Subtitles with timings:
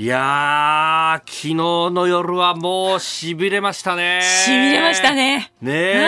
[0.00, 4.20] いやー、昨日の夜はもう痺れましたね。
[4.46, 5.50] 痺れましたね。
[5.60, 5.98] ねえ。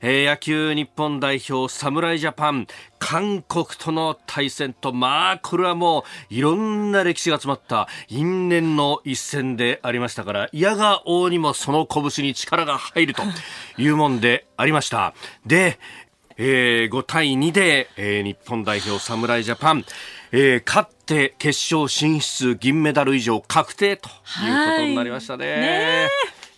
[0.00, 2.66] えー、野球日本代表侍ジャパン
[2.98, 13.22] 韓国との対戦とまあこれはもういろんな歴史が詰まった因縁の一戦でありましたから嫌が王にもその拳に力が入ると
[13.78, 15.14] いうもんでありました
[15.46, 15.78] で、
[16.36, 19.84] えー、5対2で、えー、日本代表侍ジャパン
[20.36, 25.46] えー、勝って決勝進出銀メダル以上確定ということになりましたね。
[25.46, 26.08] ね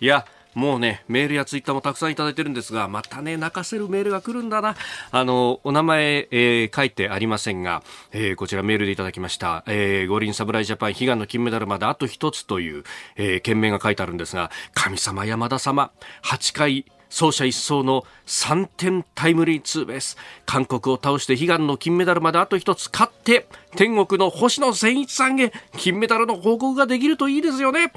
[0.01, 4.75] いやもうね、メールやツイッターもたくさんいただいてるんですが、またね、泣かせるメールが来るんだな。
[5.11, 7.83] あの、お名前、えー、書いてありませんが、
[8.13, 9.65] えー、こちらメールでいただきました。
[9.67, 12.85] えー、五輪侍ジャパン悲願の金メダルまであと一つという、
[13.17, 15.91] えー、件名が書いてあるんですが、神様山田様、
[16.25, 20.17] 8回走者一掃の3点タイムリーツーベース。
[20.45, 27.93] 韓国を倒して悲願の金メダルまであと1つ勝って天国の星野千一さんへ金メダルの報告ができるといいですよね。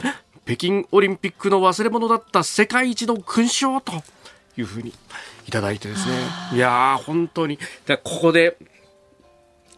[0.46, 3.94] 北京オリンピックの忘れ物だった世界一の勲章と
[4.58, 4.94] いうふうに
[5.48, 6.16] いただいてですね。
[6.54, 7.58] いやー本当に。
[8.04, 8.58] ここで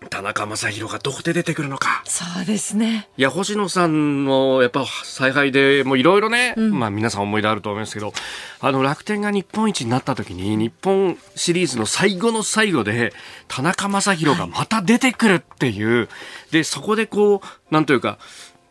[0.10, 2.02] 田中将大がどこで出てくるのか。
[2.06, 3.08] そうですね。
[3.18, 8.12] いや、星野さんの、やっぱ、采配で、もういろいろね、うん、まあ皆さん思い出あると思いますけど、
[8.60, 13.14] あの、楽天が日本一になった時に、日本シリーズの最後の最後で、
[13.48, 16.08] 田中将大がまた出てくるっていう、はい、
[16.52, 18.18] で、そこでこう、なんというか、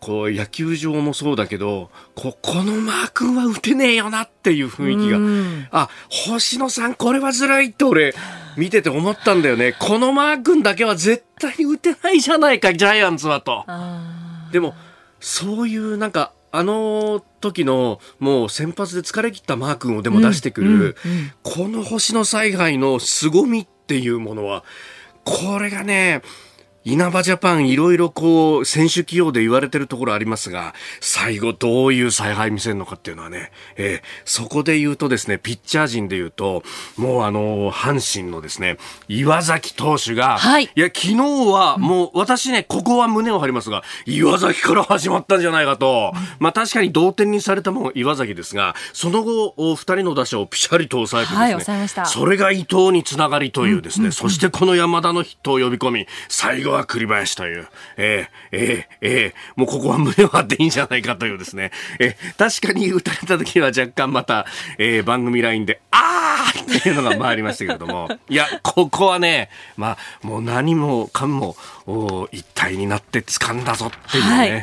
[0.00, 8.14] こう野球場もそうだけどここのマー君は打てねえよなっていう雰囲気が、あ星野さんこれはずるいって俺
[8.56, 9.74] 見てて思ったんだよね。
[9.78, 13.64] このマー君だけは絶対に打てないじゃないかジャイアンツはと。
[14.52, 14.74] でも
[15.20, 20.94] そういうなんかあの時のもう先発で疲れ切ったマー君をでも出してくる、うんうんうん、
[21.42, 24.64] この星野采配の凄みっていうものは
[25.24, 26.22] これがね
[26.82, 36.62] 稲葉ジャパンいろいろこう選手起用で言われてるところありますが最後どういう采配見せるのかっていうのはね、えー、そこで言うとですねピッチャー陣で言うと
[36.96, 64.46] もうあの阪神のですね岩崎投手が、はい、いや昨日はもう私ねここは胸を張りますが岩崎から始まったんじゃないかと、まあ確かに同点にされたもん岩崎ですがその後二人の打者をピシャリと抑えてですね、はい、それが伊藤につながりというですね、うんうんうん、そしてこの山田のヒットを呼び込み最後は栗林という、えー、えー、えー、もうここは胸を張っていいんじゃないかというですね、えー、確かに打たれた時は若干また、
[64.78, 74.62] えー、番組ラインで、あーっていうのが回りましたけれども、 いや、ここはね、まあ、もう何もかも、お一体になって掴んだぞっていうね、はい、え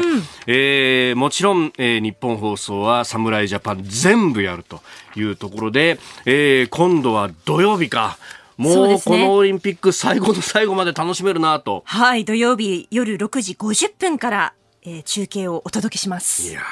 [0.00, 4.82] ー、えー、もちろん、えー、日本放送は侍ジャパン全部やると
[5.14, 8.18] いうところで、えー、今度は土曜日か、
[8.60, 11.82] もうこのオリンピック最後の最後まで楽しめるなと。
[11.86, 16.50] はい、土曜日夜6時50分からえー、中継をお届けします。
[16.50, 16.62] いや、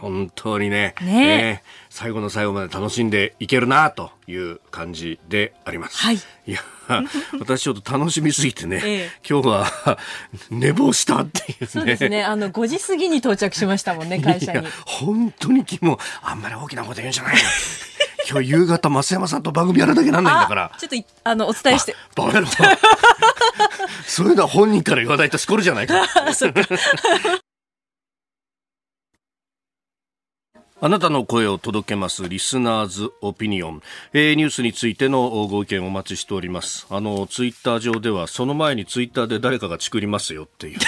[0.00, 5.96] うん、本当にねね、ね、最後の最後まで楽しんでいけるなという感じであります。
[5.96, 6.16] はい。
[6.46, 6.60] いや、
[7.40, 9.98] 私ちょっと楽しみすぎてね、ええ、今日は
[10.50, 11.66] 寝坊したっていうね。
[11.66, 12.22] そうですね。
[12.22, 14.64] あの、5時過ぎに到着しましたもんね、会社に。
[14.86, 17.36] 本当に君も、あんまり大きなこと言うんじゃない
[18.28, 20.72] 今日夕方増山さんと番組やらなきゃなんないんだから。
[20.78, 21.96] ちょっとあのお伝えして。
[22.16, 22.46] バカ野郎。
[24.06, 25.94] そういうのは本人から言わないとしこるじゃないか。
[30.84, 33.82] あなたの声を届けますリスナーズオピニオン、
[34.14, 36.88] えー、ニュースについてのご意見をお待ちしております。
[36.90, 40.78] あのツイッター上ではその前にツイッターで誰かがチクりますよっていう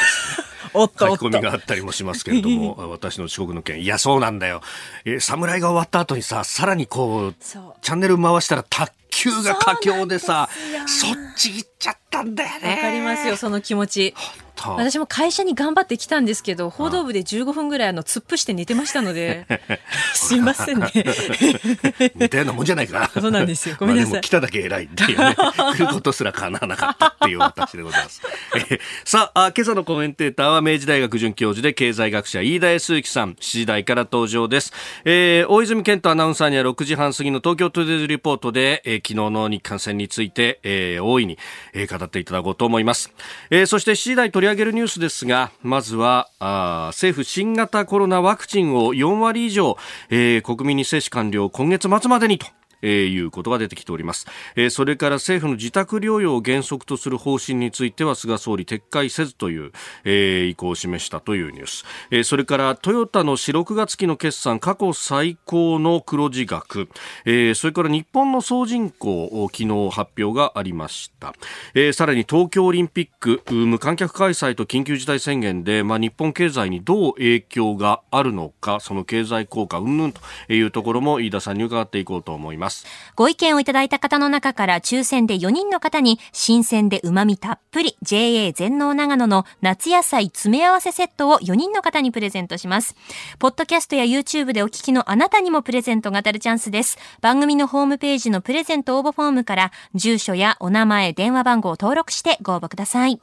[0.75, 3.81] 書き込みがあったりもしますけれども 私の遅刻の件。
[3.81, 4.61] いやそうなんだよ、
[5.05, 10.49] えー、侍が終わった後にささらにこうチャンネル回したら卓球が佳境でさ
[10.87, 12.71] そっち行っちゃったんだよね。
[12.71, 14.15] わかりますよその気持ち
[14.57, 19.47] 私も会社に頑張ってきたんですけど報道部で15分ぐらいあの突っ伏して寝てましたので
[20.15, 20.91] すいませんね。
[22.15, 23.11] 似たようなもんじゃないか。
[23.13, 23.77] そうなんですよ。
[23.79, 25.37] ごめんなさい、来ただけ偉いっていうね。
[25.77, 28.23] 来ることすら叶わなかったっていう私でございます、
[28.71, 34.73] えさあ今朝のコメンテーターは明治大学准教授で経済学者飯田康之さん7時台から登場です、
[35.05, 41.39] えー、大泉健人アナウンサーには6時半過ぎの東京トゥデイズリポートで、えー、昨日の日韓戦について、ええー、大いに、
[41.73, 43.13] えー、語っていただこうと思います。
[43.51, 49.77] えー、そして7時台取り上げるニュースですが、まずは、あ政府新型コロナワクチンを4割以上、
[50.11, 52.47] えー、国民に接種完了今月末までにと。
[52.85, 59.73] えー、いうことが出てきております、えー、それから政府の自宅療養を原則とする方針については菅総理撤回せずという、
[60.05, 66.89] えー、意向を示したというニュース、えー、それからトヨタの4、6月期の決算過去最高の黒字額、
[67.25, 71.35] えー、それから日本の総人口昨日発表がありました、
[71.75, 82.74] えー、さらに東京オリンピック無観客開催と緊急事態宣言で、まあ、日本経済にどう影響があるのかその経済効果云々というところも飯田さんに伺っていこうと思います。
[83.15, 92.97] ご意見をいただいた方の中から抽選で4人の方に新鮮で旨味たっぷり JA 全農長野の夏野菜詰め合わせセットを4人の方にプレゼントします
[93.39, 103.21] ポッドキャストや YouTube でお聞きのあなたにもプレゼントが当たるチャンスです番組のホームページのプレゼント応募フォームから住所やお名前電話番号を登録してご応募ください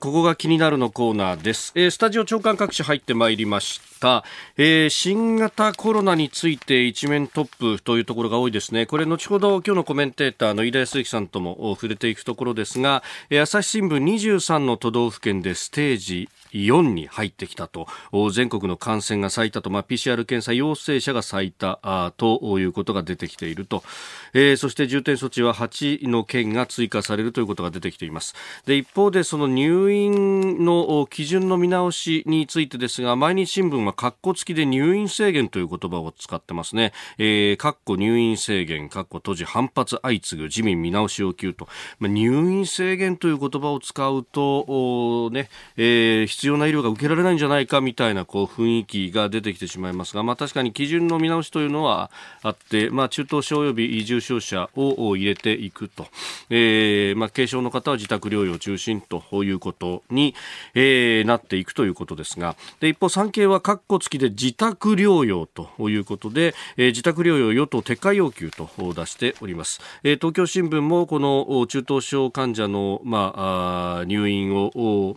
[0.00, 1.72] ここが気になるのコーナーです。
[1.74, 3.97] えー、スタジオ長官各紙入ってまいりました。
[3.98, 4.24] た
[4.56, 8.86] えー、新型コロナについて一面トップというところが多いですね。
[8.86, 17.86] これ後ほど今日のコメンテーターの飯田康之さんとも触れていくところですが、えー、朝日新聞23の都道府県でステージ4に入ってきたと。
[18.32, 23.82] 全国の感染が最多と、まあ、PCR 検査陽性者が最多ということが出てきていると、
[24.32, 28.34] えー、そして重点措置は8の県が追加されるということが出てきています。
[28.66, 41.68] で一方でその入院の基準の見直しについてですが毎日新聞は括弧付きで入院制限という言葉を使ってますね、えー、括弧入院制限括弧閉じ反発相次ぐ自民見直し要求と、
[41.98, 52.10] まあ、入院制限という言葉を使うとね、えー必要な医療が受けられないんじゃないかみたいなこう雰囲気が出てきてしまいますが、まあ、確かに基準の見直しというのは
[52.42, 56.06] あって、まあ、中等症及び重症者を入れていくと、
[56.50, 60.34] えーまあ、軽症の方は自宅療養中心ということに、
[60.74, 62.56] えー、なっていくということですが。
[62.80, 75.16] で一方、産経は各括弧付きで自宅療養ということで、えー、自宅療養与党撤回要求と出しております、えー、東京新聞もこの中等症患者の、まあ、あ入院を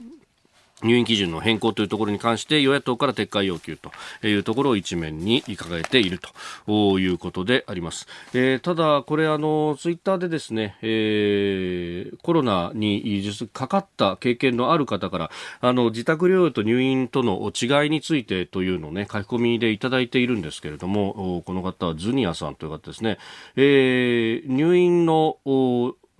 [0.84, 3.92] 入院基準の変更というところに関して与野党から撤回要求と
[4.28, 6.20] いうところを一面に掲げている
[6.68, 8.08] ということであります。
[8.34, 13.24] えー、ただ、これあのツイッターでですね、えー、コロナに
[13.54, 23.18] かかった経験のある方からあの自宅療養と入院との違いについてというのをね書き込みでいただいているんですけれどもこの方はズニアさんという方ですね、
[23.56, 25.38] えー、入院の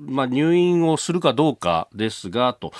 [0.08, 2.72] まあ、入院をするかどうかですが、と、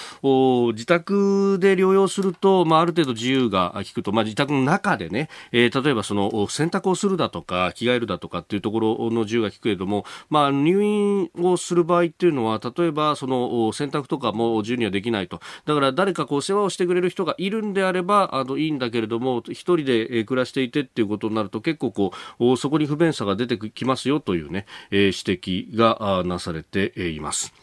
[0.74, 15.40] 自宅で療養すると、まあ、ある程度自由が利くと、まあ、自宅の中でね、えー、例えばその、洗濯をするだとか、着替えるだとかっていうところの自由が利くけれども、まあ、入院をする場合っていうのは、例えば、その、洗濯とかも自由にはできないと。
[15.66, 27.54] だから、誰かこう、世話をしてくれる人がいるんであれば、あの、いいんだけれども、一人で暮らしていてっていうことになると、結構こう、そこに不便さが出てきますよというね、えー、指摘がなされていいます。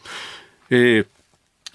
[0.69, 1.07] えー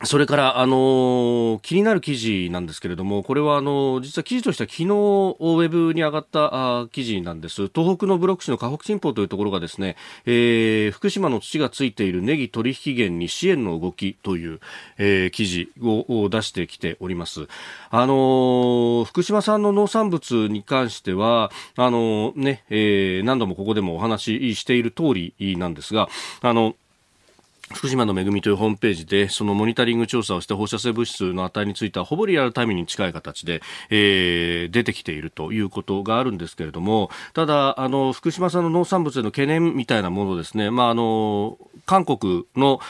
[0.02, 7.68] それから、あのー、気になる記事なんですけれども、これは、あのー、実は記事としては昨日、ウェブに上がったあ記事なんです。
[7.68, 14.60] 東北のブロック市の河北新報というところがですね、えー、福島の土がついているネギ取引源に支援の動きという、
[14.98, 17.46] えー、記事を出してきております。
[17.90, 26.08] あのー、福島産の農産物に関しては、あのね、えー、何度もここでもお話ししている通りなんですが、
[26.42, 26.74] あの、
[27.72, 42.80] 福島の恵みというホームページでそのモニタリング調査をして放射性物質の値についてはほぼリアルタイムに近い形で、えー、出てきているということがあるんですけれどもただあの福島産の農産物への懸念みたいなものですね、まあ、あの韓国の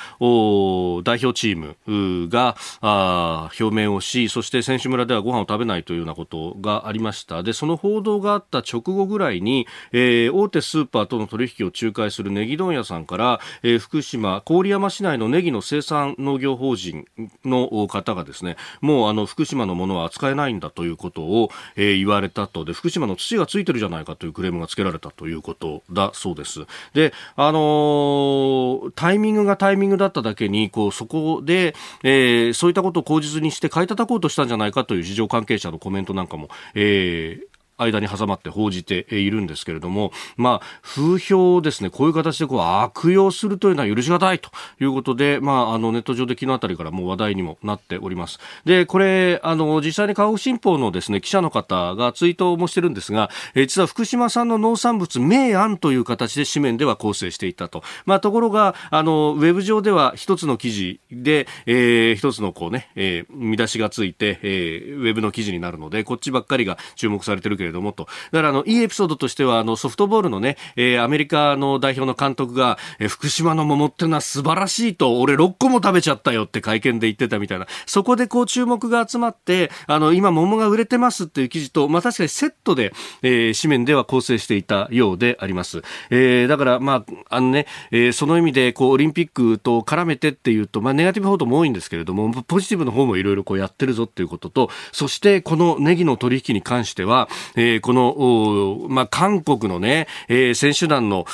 [1.03, 7.43] 代表チームがあ表明をしそして選手村ではご飯を食べないというようなことがありました。
[7.43, 17.07] でその報道があった直後ぐらいに、えー、大手スーパーとの取引を仲介するネギ問屋さんから、えー、福島郡山市内のネギの生産農業法人
[17.45, 22.65] の方がですねもうあの福島のものは扱えないんだということを、えー、言われたと。
[22.65, 26.67] で福島の土がついてるじゃないかというクレームがつけられたということだそうです。
[26.95, 44.51] であのー、タイミングがタイミングだっただけにこうそこで、えー、そういったことを口実にして買い叩こうとしたんじゃないかという市場関係者のコメントなんかも、えー間に挟まって報じているんですけれども、まあ、風評をですね、こういう形でこう悪用するというのは許し難いと
[44.81, 48.39] いうことで、まあ、あの、ネット上で昨日あたりからもう話題にもなっております。
[48.65, 57.83] で、これ、あの、実際に河北新報のですね、記者の方がツイートもしてるんですが、え、実は福島産の農産物、明暗という形で紙面では構成していたと。
[58.07, 68.07] まあ、ところが、あの、ウェブ上では一つの記事で、えー、一つのこうね、えー、見出しがついて、えー、ウェブの記事になるので、こっちばっかりが注目されてるけどれどもと。
[68.33, 77.67] だからあの、いいエピソードとしては、あの、ソフトボールのね、えー、アメリカの代表の監督が、えー、福島の桃ってのは素晴らしいと、俺6個も食べちゃったよって会見で言ってたみたいな。
[77.87, 82.93] そこでこう注目が集まって、あの、今桃が売れてますっていう記事と、まあ確かにセットで、
[83.23, 85.83] えー、紙面では構成していたようであります。
[86.11, 101.27] えー、だから、まあ、あのね、えー、その意味で、こう、オリンピックと絡めてっていうと、まあネガティブ報道も多いんですけれども、ポジティブの方もいろいろこうやってるぞっていうことと、そしてこのネギの取引に関しては、えー、この、まあ、韓国のね、えー、選手団の、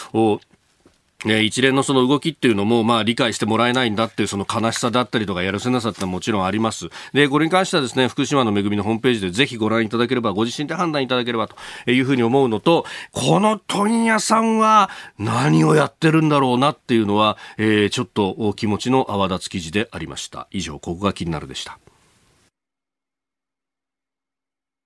[1.26, 6.88] 一連のその動きっていうのも、まあ理解してもらえないんだっていうその悲しさだったりとかやるせなさってはもちろんあります。
[7.12, 20.48] で、これに関してはですね、福島の恵みのホームページでぜひご覧いただければ、ご自身で判断いただければというふうに思うのと、この問屋さんは何をやってるんだろうなっていうのは、えー、ちょっと気持ちの泡立つ記事でありました。
[20.50, 21.78] 以上、ここが気になるでした。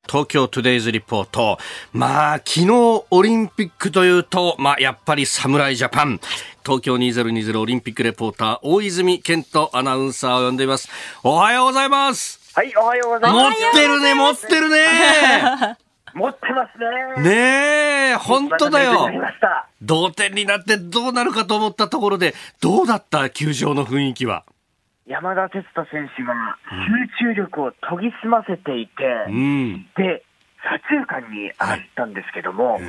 [0.06, 1.58] 東京トゥデイズリポート。
[1.92, 6.20] まあ、昨日オリンピックというと、まあ、やっぱり侍ジャパン。
[6.64, 10.88] 東京2020オリンピックレポーター、大泉健人アナウンサーを呼んでいます。
[11.22, 12.40] おはようございます。
[12.54, 13.60] はい、おはようございます。
[13.60, 15.76] 持ってるね、持ってるね。
[16.14, 17.22] 持ってますね。
[17.22, 19.10] ねえ、本当だよ。
[19.82, 24.44] 同点になってどうなるかと思ったところで、どうだった球場の雰囲気は？
[25.06, 26.34] 山田哲人選手が
[27.18, 28.92] 集中力を研ぎ澄ませていて、
[29.28, 30.24] うん、で、
[30.64, 32.82] 左中間に上がったんですけども、はい、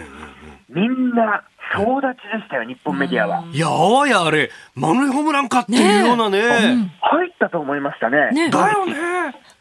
[0.69, 1.43] みんな
[1.73, 3.43] 総立ちでしたよ、日本メディアは。
[3.51, 6.39] いや、あわやあれ、満塁ホームランかっていうようなね。
[6.39, 8.31] ね入ったと思いましたね。
[8.31, 8.49] ね。
[8.49, 8.93] だよね。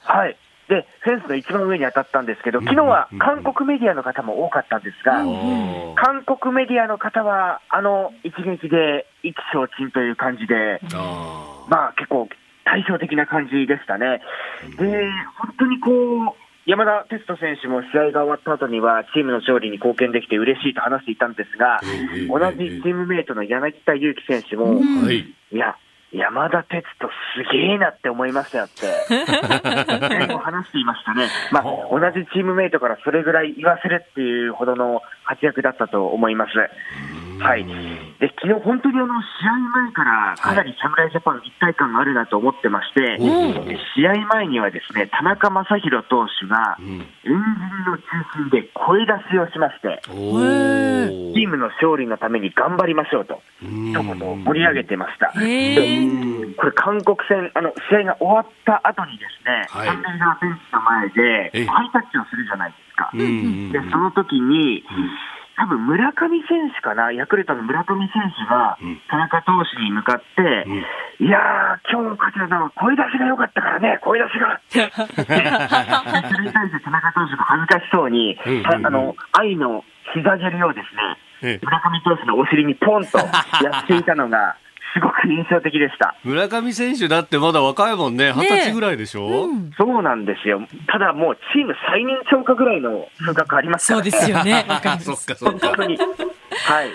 [0.02, 0.36] はい。
[0.68, 5.16] で、フェンスの一番上に当たったんですけど、昨日は韓国メディアの方も多かったんですが、
[5.96, 10.80] 韓国メディアの方は、あの一撃で意気消沈という感じで、
[11.68, 12.28] まあ結構
[12.64, 14.20] 対照的な感じでしたね。
[14.78, 21.80] で、本当にこう、山田哲人選手も試合が終わった後には、チームの勝利に貢献できて嬉しいと話していたんですが、
[22.28, 24.80] 同じチームメイトの柳田悠岐選手も、
[25.10, 25.34] い。
[25.56, 25.76] や、
[26.14, 28.86] 山田哲人すげえなって思いましたよって、
[30.38, 31.28] 話していましたね。
[31.50, 36.52] まあ、同じチームメイトからそれぐらい言わせるっていうほどの活躍だったと思います。
[37.40, 37.64] はい、
[38.20, 43.18] で昨日本当にあの試合前からかなり侍ジャパン一体感があるなと思ってまして、
[43.96, 47.34] 試合前にはですね田中将大投手が円陣
[47.86, 48.02] の中
[48.36, 55.32] 心で声出しをしまして、チームの勝利のために頑張りましょうと、一言盛り上げてました。
[55.32, 63.10] これ、韓国戦、あの試合が終わった後にですね、三塁側ベンチの前でハイタッチをするじゃないですか。
[63.14, 64.84] でその時に、
[65.56, 74.60] 多分村上選手かな、ヤクルトの村上選手が、田中投手に向かって、うん、いやー、今日勝ちたのは声出しが良かったからね、声出しが。
[74.70, 80.82] それに対して田中投手が恥ずかしそうに、あの愛の膝蹴りをで
[81.42, 83.24] すね、村上投手のお尻にポンとや
[83.84, 84.56] っていたのが、
[84.94, 86.14] すごく印象的でした。
[86.22, 90.60] 村上選手だってまだ若いもんね、二十歳ぐらいでしょ、うん、そうなんですよ。
[90.86, 94.64] ただもうチーム最年長化ぐらいの風格ありますから、ね、そうですよね。
[95.02, 95.68] そっかそっか。
[95.68, 95.98] 本当に。
[95.98, 96.90] はい。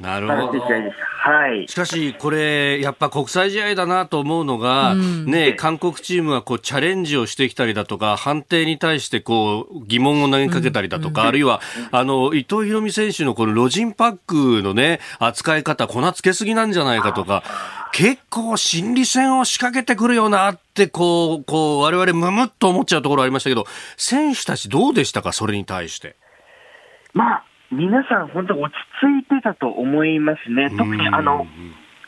[0.00, 0.60] なるほど。
[0.60, 1.68] はい。
[1.68, 11.60] しかし、これ、やっぱ国際試合だなと思うのが、うん、ね、韓国チームはこうチャレンジをしてきたりだとか、判定に対してこう疑問を投げかけたりだとか、うん、あるいは、
[11.92, 17.42] あの、伊藤博美選手のこのロジンパックのね、扱い方、粉つけすぎなんじゃないかとか、
[17.92, 23.66] 結構心理戦を仕掛けてくるよなって、こう、こう、我々むむっと思っちゃうところありましたけど、
[23.98, 26.16] 選手たちどうでしたか、それに対して。
[27.12, 30.70] まあ、皆さん本当落ち着いてたと思いますね。
[30.70, 31.46] 特にあの、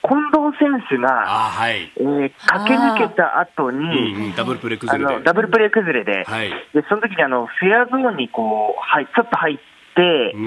[0.03, 5.25] 近藤選手が、はい、えー、駆け抜けた後に、ダブルプレー崩れで。
[5.25, 9.57] ダブルプレー崩れで、はい、でその時にあのフェアゾーンにこう、はい、ちょっと入っ
[9.95, 10.47] て、うんう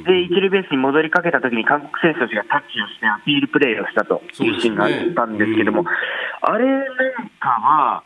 [0.00, 5.90] ん、で、一塁ベースに戻りかけた時に韓国選手たちがタッチをしてアピールプレーをしたというシーンがあったんですけども、ね
[6.42, 6.86] うん、あれなん
[7.38, 8.02] かは、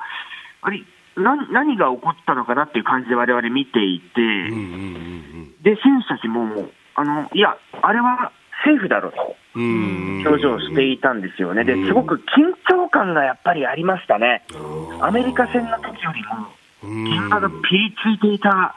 [0.60, 0.84] あれ、
[1.16, 4.20] 何何が起こったのかなっていう感じで我々見ていて、
[5.62, 8.32] で、選手たちも、あの、いや、あれは
[8.64, 11.64] セーフだろうと、表情していたんですよね。
[11.64, 14.44] で、すごく緊張感がやっぱりありましたね。
[15.00, 18.74] アメリカ戦の時よりも、現場がピリついていた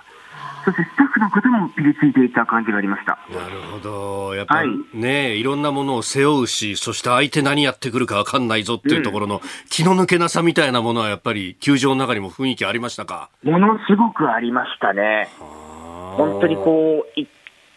[0.64, 3.20] そしてスタッフの方もピリついていた感じがありました。
[3.32, 13.30] なるほど、やっぱりね、はい、いろんなものを背負うし、そして相手何やってくるか分かんないぞっていうところの、気の抜けなさみたいなものは、やっぱり球場の中にも雰囲気ありましたか？
[13.44, 15.30] ものすごくありましたね。
[15.38, 17.20] 本当にこう、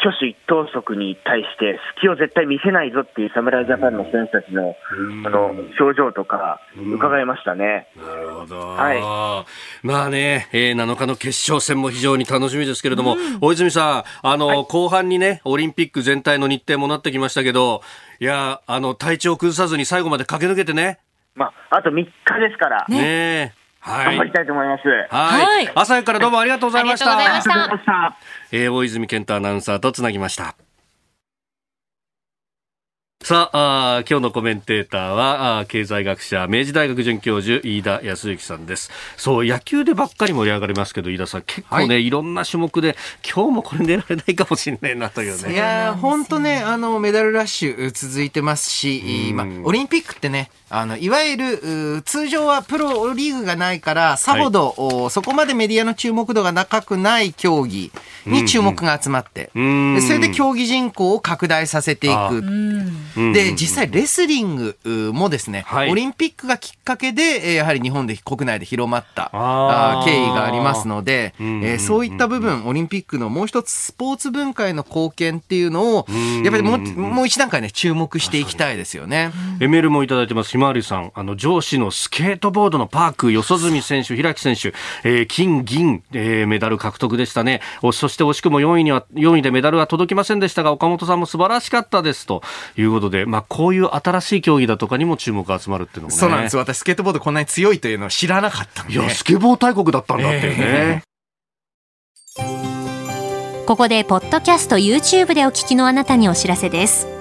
[0.06, 4.76] 挙手一投足に対して隙を絶対見せないぞっていう侍ジャパンの選手たちの
[5.26, 5.46] あの
[5.80, 7.88] 表情とか伺いましたね。
[7.96, 8.60] なるほど。
[8.60, 9.86] はい。
[9.86, 17.82] まあね、えー、7日の決勝戦も非常に楽しみですけれども、うん、大泉さん、あの、はい、後半にね、オリンピック全体の日程もなってきましたけど、
[18.20, 21.00] いや、あの、体調崩さずに最後まで駆け抜けてね。
[21.34, 22.86] まあ、あと3日ですから。
[22.88, 23.65] ねねはい。
[23.86, 24.82] 頑張りたいと思います。
[25.10, 25.70] はい。
[25.74, 27.16] 朝からどうもありがとうございました。
[27.16, 28.16] ありがとうございました。
[28.50, 30.56] えー、大泉健太アナウンサーとつなぎました。
[33.23, 38.92] さあ今日のコメンテーターは経済学者明治大学准教授飯田康之さんです。
[39.16, 42.94] そう野球でばっかり盛り上がりますけど飯田さん結構ね、はい、いろんな種目で
[43.28, 45.54] 今日もこれ出られないかもしれないなというね。
[45.54, 57.90] いや本当ねあのメダルラッシュ続いてますし、まあ、オリンピックってねあのいわゆる通常はプロリーグがないからさほど、はい、そこまでメディアの注目度が高くない競技
[58.26, 62.42] に注目が集まって、うんうん、それで競技人口を拡大させていく。
[63.33, 64.76] で実際レスリング
[65.12, 69.30] もですね、はい、オリンピックがきっかけでやはり日本で国内で広まった
[70.04, 76.06] 経緯がありますので、えー、そういった部分オリンピックのもう一つスポーツ文化への貢献っていうのを
[76.45, 79.33] やっぱりもうもう一段階ね注目していきたいですよね。
[79.61, 80.50] エメールもいただいてます。
[80.50, 87.61] ひまわりさん、あの、上司のスケートボードのパーク、四十住選手、平木選手、えー、金、銀、えー、メダル獲得でしたね。
[87.92, 92.26] そして惜しくも4位には、4位でメダルは届きませんでしたが、岡本さんも素晴らしかったです。
[92.26, 92.42] と
[92.76, 96.18] いうことで、まあ、こういう新しい競技だとかにも注目が集まるっていうのもね。
[96.18, 96.56] そうなんです。
[96.56, 98.94] 私、スケートボードこんなに強いというのを知らなかったんで。
[98.94, 101.02] いや、スケボー大国だったんだっていうね。
[102.38, 107.16] えー、ここで、ポッドキャスト YouTube でお聞きのあなたにお知らせです。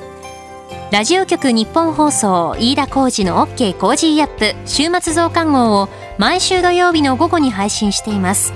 [0.92, 8.54] ラジオ局日本放送飯田浩二の OK コージーアップ週末増刊号を毎週土曜日の午後に配信しています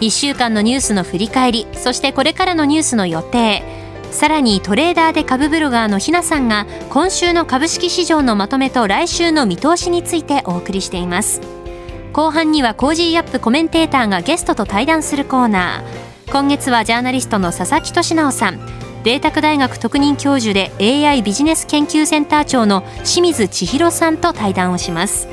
[0.00, 3.62] 1週間のニュースの振り返りそしてこれからのニュースの予定。
[4.10, 11.40] さらにトレーダーで株ブロガーのひなさんが今週の株式市場のまとめと来週の見通しについてお送りしています。
[12.12, 16.30] 後半には Cozy up コメンテーターがゲストと対談するコーナー。
[16.30, 18.60] 今月はジャーナリストの佐々木俊尚さん。
[19.02, 25.28] 麗澤大学特任教授で AI ビジネス研究センター長の清水千弘さんと対談をします。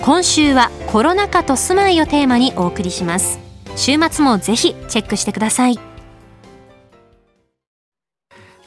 [0.00, 3.51] 今週はコロナ禍と住まいをテーマにお送りします。
[3.76, 5.91] 週末もぜひチェックしてください。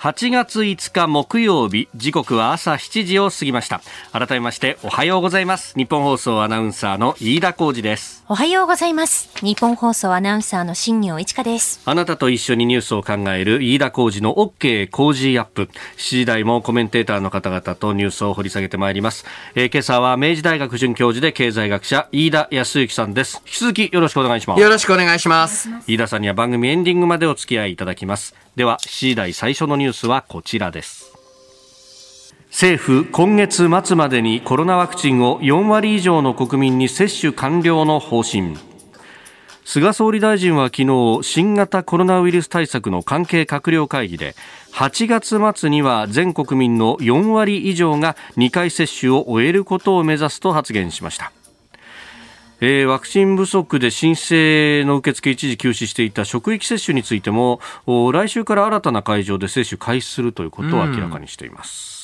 [0.06, 3.82] 8月5日木曜日時刻は朝7時を過ぎました。
[4.12, 5.74] 改めましておはようございます。
[5.76, 8.24] 日本放送アナウンサーの飯田浩二です。
[8.30, 9.32] おはようございます。
[9.44, 11.82] 日本放送アナウンサーの新業一華です。
[11.86, 15.70] あなたと一緒にニュースを考える飯田浩二の OK 工事アップ。
[15.98, 23.41] 7時台もコメンテーターの方々とニュースを掘り下げてまいります、えー、今朝は明治大学准教授で経済学者飯田康之さんです。
[23.48, 24.62] 引き続きよろしくお願いします。
[24.62, 25.68] よろしくお願いします。
[25.88, 31.13] 飯田さんには番組エンディングまでお付き合いいただきますでは7時台最初のニュースはこちらです。
[32.48, 38.56] 政府今月末までにコロナワクチンを4割以上の国民に接種完了の方針。
[39.65, 44.36] 菅総理大臣は昨日新型コロナウイルス対策の関係閣僚会議で
[44.72, 51.34] 8月末には全国民の4割以上が2回接種を終えることを目指すと発言しました。
[52.62, 61.94] えー、ワクチン不足で申請の受付一時休止していた職域接種についても来週から新たな会場で接種開始するということを明らかにしています。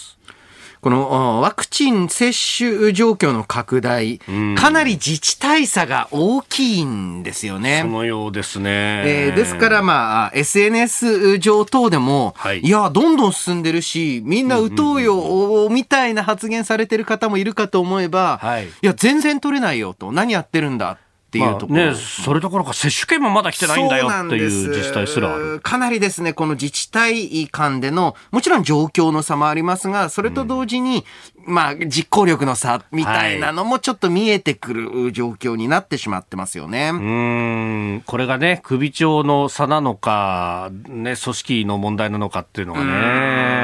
[0.81, 4.17] このワクチン接種状況の拡大、
[4.57, 7.81] かなり自治体差が大きいんですよね。
[7.83, 9.03] そのようですね。
[9.05, 25.59] えー、ですから、まあ、SNS 上等でも、はい、いや、どんどん進んでるし、みんな打とうよ、みたいな発言されてる方もいるかと思えば、はい、いや、全然取れないよと、何やってるんだっていうところ、まあ、ね、それどころか接種券もまだ来てないんだよっていう自治体すらある。
[25.61, 31.05] かなりですねこの自治体間でのもちろん状況の差もありますがそれと同時に、
[31.45, 37.03] うん、まあ実行力の差みたいなのもちょっと見えてくる状況になってしまってますよね、はい、う
[37.97, 38.03] ん。
[38.05, 43.60] これがね首長の差なのか、ね、組織の問題なのかっていうのがね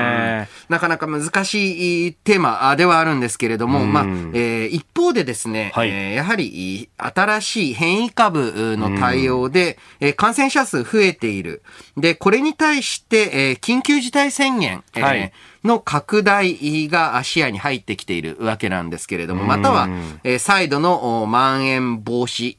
[0.69, 11.63] なかなか難しいテーマではあるんですけれども、まあえー、一方でですね、はい、えー、やはり新しい変異株の対応で、うん、感染者数増えている。
[11.95, 15.31] で、これに対して、えー、緊急事態宣言、はい、
[15.63, 19.89] の拡大が視野に入ってきているわけなんですけれども、または、
[20.23, 22.57] えー、再度のまん延防止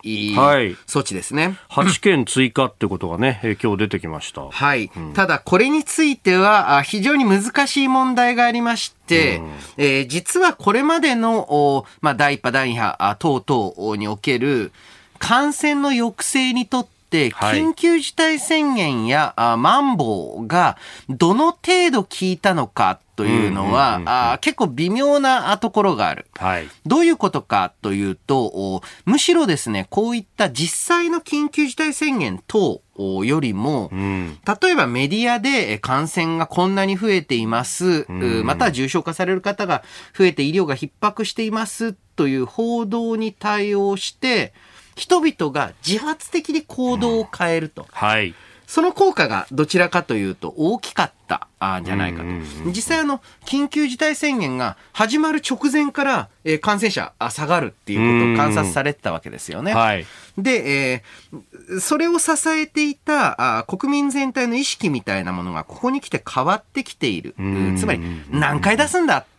[0.86, 1.58] 措置ですね。
[1.68, 4.48] はい、8件追加ってことがね、今日出てきました。
[4.50, 4.90] はい。
[4.96, 14.72] うん、ただ、これについては、非常に難しい問題がありまして、うん、えー、実はこれまでの、まあ、第一波、第二波等々における
[15.18, 20.76] 感染の抑制にとって、緊急事態宣言や、はい、マンボウが
[21.08, 26.68] どの程度効いたのかというのは、結構微妙なところがある、はい。
[26.86, 32.80] どういうことかというと、むしろですね、こういった実際の緊急事態宣言等
[33.24, 39.82] よりも、うん、例えばメディアで感染がこんなに増えています、うん、または重症化される方が
[40.16, 44.52] 増えて医療が逼迫していますという報道に対応して、
[44.98, 47.86] 人々が自発的に行動を変えると。
[47.92, 48.34] はい。
[48.66, 52.28] その効果がどちらかというと大きかったんじゃないかと。
[52.66, 59.72] 実際あの、緊急事態宣言が始まる直前から、えー、感染者下がるっていうことを観察されてたわけですよね。
[59.72, 60.04] はい、
[60.36, 67.34] で、えー、それを支えていたあ国民全体の意識みたいなものがここに来て変わってきている。
[67.78, 69.37] つまり、何回出すんだって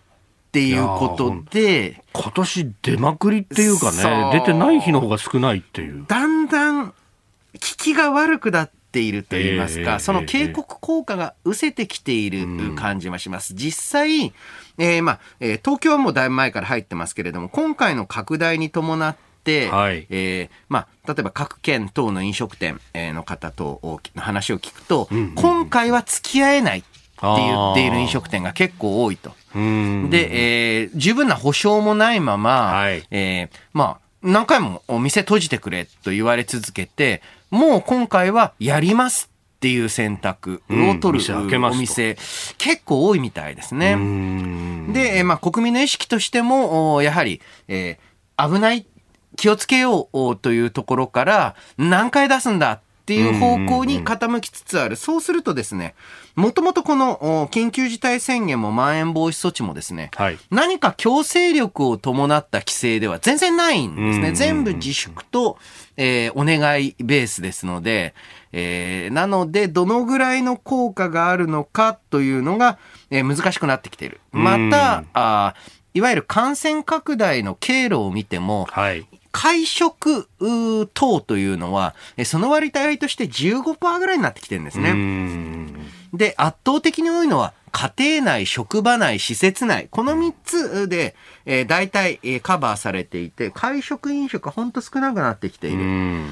[0.57, 2.01] いうことで。
[2.13, 6.05] 今年出まくりっていうかね、出てない日の方が少ないっていう。
[6.07, 6.93] だんだん、効
[7.59, 13.53] きが悪くなっていると言いますか、えー、その警告効果が失せてきている感じはします。
[13.53, 14.33] 実際、
[14.77, 26.87] えー、まあ、えー、東京はもうだいぶ前から入ってますけれども、今回の拡大に伴って、はい、えー、まあ、例えば各県等の飲食店の方と話を聞くと、うんうんうん、今回は付き合えないって
[27.21, 29.31] 言っている飲食店が結構多いと。
[29.53, 41.35] で、えー、十分な保証もないまま、はい、えー、まあ、何回もお店閉じてくれと言われ続けて、もう今回はやりますっていう選択を取る、
[41.65, 42.17] お店、
[42.57, 43.97] 結構多いみたいですね。
[44.93, 48.85] で、まあ、国民の意識としても、やはり、えー、危ない、
[49.35, 54.95] 気をつけようというところから、何回出すんだっていう方向に傾きつつある。
[54.95, 55.95] そうするとですね、
[56.35, 64.33] もともとこの緊急事態宣言もまん延防止措置もですね、はい、何か強制力を伴った規制では全然ないんですね。
[64.33, 65.57] 全部自粛と、
[65.97, 68.13] えー、お願いベースですので、
[68.51, 72.77] えー、なので、どのぐらいの効果があるのかというのが、
[73.09, 74.21] えー、難しくなってきている。
[74.31, 75.55] また、あ
[75.95, 79.07] いわゆる感染拡大の経路を見ても、はい、
[79.39, 80.27] 会食
[80.93, 84.93] 等というのは、その割合として15%ぐらいになってきてるんですね。
[86.13, 96.25] で、圧倒的に多いのは、家庭内、職場内、施設内、この3つで、えー、大体、えー、カバーされていて、会食、飲食はほんと少なくなってきている。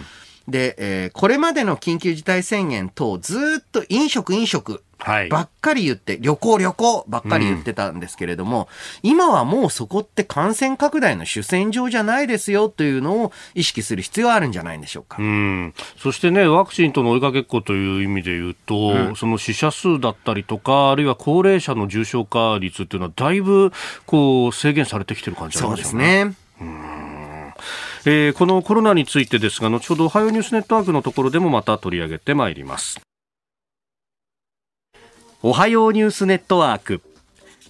[0.47, 8.67] で、えー、これまでの緊急事態宣言等、ずっと飲食、飲食、ばっかり言って、旅行旅行ばっかり言ってたんですけれども、
[9.03, 15.17] うん、今はもうそこって感染拡大の主戦場じゃないですよというのを意識する必要はあるんじゃないんでしょうか。
[15.19, 23.71] うん、そしてね、ワクチンとの追いかけっこという意味で言うと、うん、その死者数だったりとか、あるいは高齢者の重症化率っていうのはだいぶ
[24.05, 26.36] こう制限されてきてる感じありますよね。
[26.60, 26.96] そうですね。
[28.05, 32.99] えー、このコロナについてですが、後ほどおはようニュースネットワークのところでもまた取り上げてまいります。
[35.43, 37.01] おはようニュースネットワーク。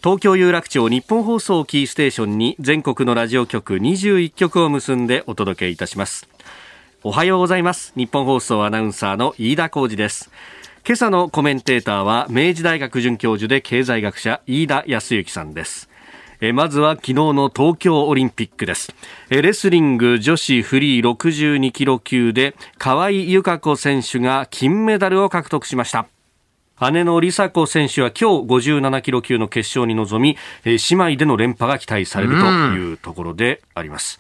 [0.04, 6.28] 東京有楽町日本放送キーステーションに全国のラジオ局21局を結んでお届けいたします。
[7.04, 7.94] おはようございます。
[7.96, 10.32] 日本放送アナウンサーの飯田浩二です。
[10.86, 15.90] 今朝のコメンテーターは明治大学准教授で経済学者飯田康之さんです。
[16.40, 18.94] えまずは昨日の東京オリンピックです
[19.30, 26.08] レスリング女子フリー62キロ級で河合友香子選手が金メダルを獲得しました
[26.92, 34.20] 姉の梨紗子選手は今日57キロ級の決勝に臨み、姉妹での連覇が期待されるというところであります。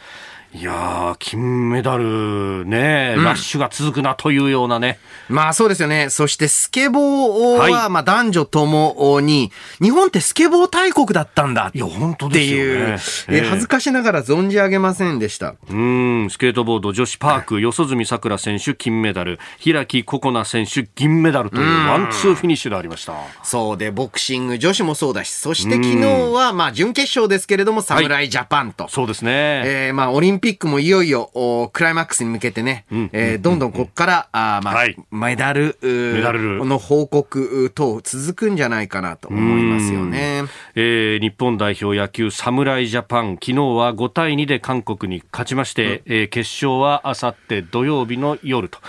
[0.58, 4.98] いや金メダルね、ラッシュが続くなというようなね。
[5.30, 6.10] まあそうですよね。
[6.10, 13.42] そしてスケボーは、まあ男女ともに、日本ってスケボー大国だったんだいや、本当ですよね。
[13.44, 15.54] え恥ずかしながら存じ上げませんでした。
[15.70, 23.14] うん、スケートボード女子パーク、四十住さくら選手金メダル、開心那選手銀メダルというワンツーフィニッシュでありました。
[23.44, 28.88] そうで、ボクシング女子もそうだし、そして昨日は、まあ準決勝ですけれども、侍ジャパンと。
[28.88, 29.62] そうですね。
[29.64, 36.66] えー、まあオリンピックもいよいよクライマックスに向けてね、えー、どんどんここから、あまあ、はい、メダルメダル。
[36.66, 40.46] の報告等続くんじゃないかなと思いますよね。
[40.76, 48.80] えー、日本代表野球侍ジャパン、昨日は5対2で韓国に勝ちまして、うん、えー、決勝はあさって土曜日の夜と。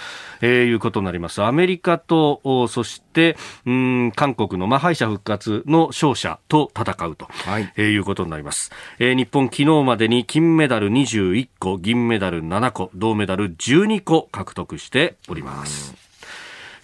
[0.41, 1.43] えー、いうことになります。
[1.43, 8.71] アメリカと、そして、うん、韓国の、まあ、敗者復活の勝者と戦うと、はいえー、いうことになります。
[8.99, 15.95] えー、日本、昨日までに金メダル21個、銀メダル7個、銅メダル12個獲得しております。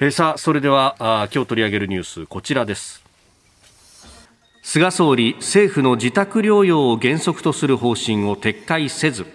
[0.00, 3.04] えー、さあ、それではあ、今日取り上げるニュース、こちらです。
[4.62, 9.26] 菅総理、政府の自宅療養を原則とする方針を撤回せず、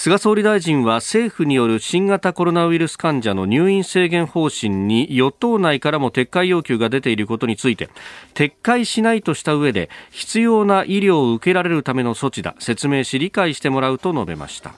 [0.00, 7.90] 菅総理大臣は政府による新型コロナウイルス患者の入院制限方針に与党内からも撤回要求が出ていることについて
[8.32, 14.72] 撤回しないとした上で必要な医療を受けられるための措置だ説明し理解してもらうと述べました。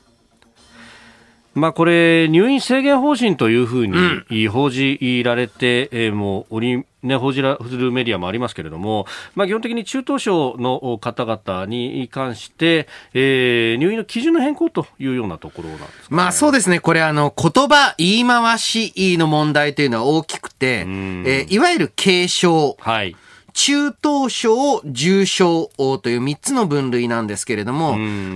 [1.54, 3.86] まあ、これ、入院制限方針というふう
[4.30, 6.60] に報じられて、うん、もう、
[7.02, 22.76] ね、報じられるメディアもありますけれども、まあ、基本的に中等症の方々に関して、えー、入院の基準の変更というようなところなんですか、ね、まあそうですね、これあの、言葉言い回しの問題というのは大きくて、えー、いわゆる軽症。
[22.78, 23.16] はい。
[23.54, 27.92] 中等症、重症という3つの分類なんですけれども、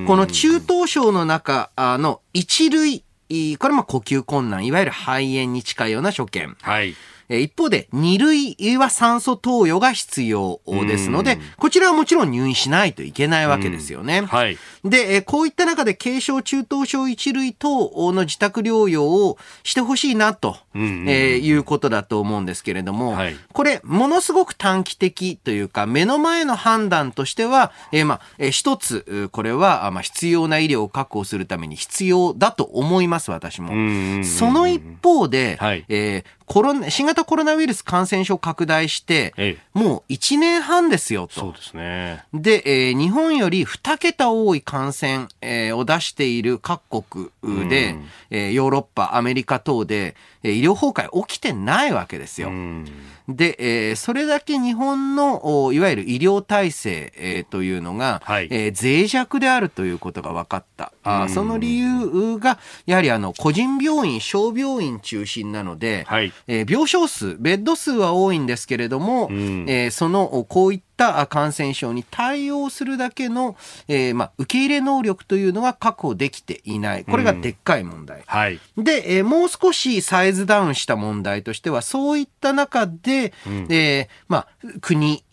[0.07, 6.55] この中等症の中の1類、これも呼吸困難、いわゆる肺炎に近いような所見。
[6.61, 6.94] はい。
[7.28, 14.22] 一方で、二類は酸素投与が必要ですので、こちらはもちろん入院しないといけないわけですよね。
[14.22, 14.58] はい。
[14.84, 17.68] で、こういった中で軽症、中等症一類等
[18.12, 33.68] の自宅療養をしてほしいなと、えいうことだと思うんですけれども、はい、これ、ものすごく短期的というか、目の前の判断としては、えー、まあ、えー、一つ、これは、まあ、必要な医療を確保するために必要だと思います、私も。
[34.24, 41.40] その一方で、はい、えー、コロナ、新型コロナウイルス感染症拡大して、もう1年半ですよと。
[41.40, 42.24] そうですね。
[42.32, 47.30] で、えー、日本より2桁多い感染、えー、を出している各国
[47.68, 52.48] で、うん、えー、ヨーロッパ、アメリカ等で、えー、医療崩壊起きてないわけですよ。
[52.48, 52.87] うん
[53.28, 60.92] で、えー、それだけ日本のいわゆる医療体制、えー、というのが、はい、えー、脆弱であるということが分かった。
[61.02, 73.57] あその理由が、やはりあの個人病院、小病院中心なので、はい、えー、病床数、ベッド数は多いんですけれども、うん、えー、そのこういった感染症に対応するだけの、
[73.88, 77.05] えーまあ、受け入れ能力というのが確保できていない。
[77.05, 78.18] これがでっかい問題。
[78.18, 84.49] うんはい、で、えー、もう少しサイズダウンした問題としては、そういった中で、で、うん、えー、まあ、
[84.81, 85.25] 国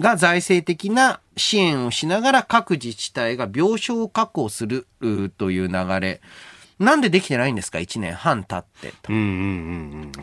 [0.00, 4.86] が財政的な支援をしながら各自治体が病床を確保する
[5.38, 6.20] という流れ。
[6.78, 9.12] なんでできてないんですか ?1 年半経ってと。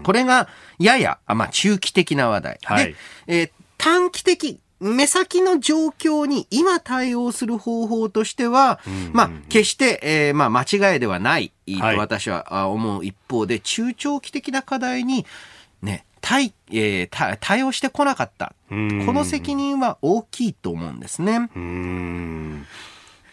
[0.03, 0.47] これが
[0.79, 2.59] やや、まあ、中期的な話題。
[2.63, 2.95] はい、で、
[3.27, 8.79] えー、短期的、目先の状況に今対応する方法としては、
[9.13, 15.25] まあ、決して、えー、まあ、間違いではないと私は思う一方で、中長期的な課題に、
[15.81, 18.53] ね、対、えー、対応してこなかった。
[18.69, 21.49] この責任は大きいと思うんですね。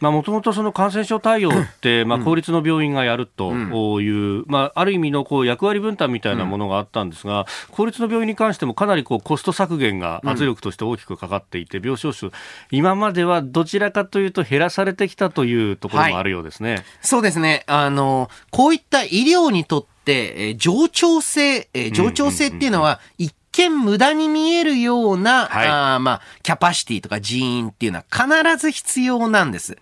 [0.01, 12.31] まあ、もともとその感染症対応って、 まあ、公立の病院がやるという、まあ、ある意味のこう役割分担みたいなものがあったんですが、公立の病院に関してもかなりこうコスト削減が圧力として大きくかかっていて、病床数、
[12.71, 16.75] 今まではどちらかというと減らされてきたというところもあるようですね。
[16.75, 17.65] はい、そうですね。
[17.67, 29.77] あの、こういった医療にとって、えー、冗長性、えー、冗長性っていうのは、一見無駄に見えるような、はい、あまあ、キャパシティとか人員っていうのは必ず必要なんです。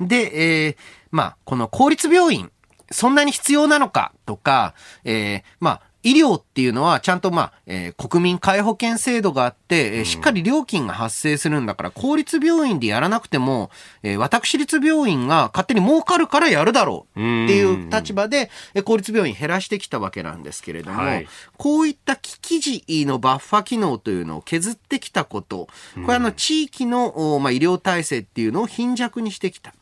[0.00, 0.76] で、えー、
[1.10, 2.50] まあ、この公立病院、
[2.90, 13.70] そんなに必要なのかとか、えー、まあ、医療っていうのはちゃんとまあ、えー、国民皆保険制度があって、えー、しっかり料金が発生するんだから、公立病院でやらなくても、
[14.02, 29.74] えー、私立病院が勝手に儲かるからやるだろうっていう立場で、えー、公立病院減らしてきたわけなんですけれども、はい、こういった危機時のバッファ機能というのを削ってきたこと、これあの地域の、まあ、医療体制っていうのを貧弱にしてきた。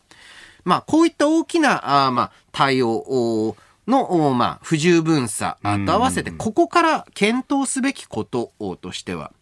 [0.65, 9.33] まあ、こういった大きな、あまあ、対応を、の、まあ、不十分さと合わせて、ここから検討すべきこととしては、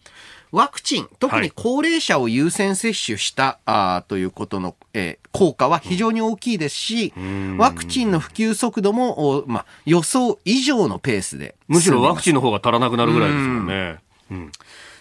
[0.54, 7.12] ワクチン、特に高齢者を優先接種した、はい、あということの、えー、効果は非常に大きいですし、
[7.58, 11.56] ワクチンの普及速度も、まあ、予想以上のペースで。
[11.66, 13.98] むしろワクチンの方が足らなくなるぐらいですもんね。
[14.30, 14.52] うん。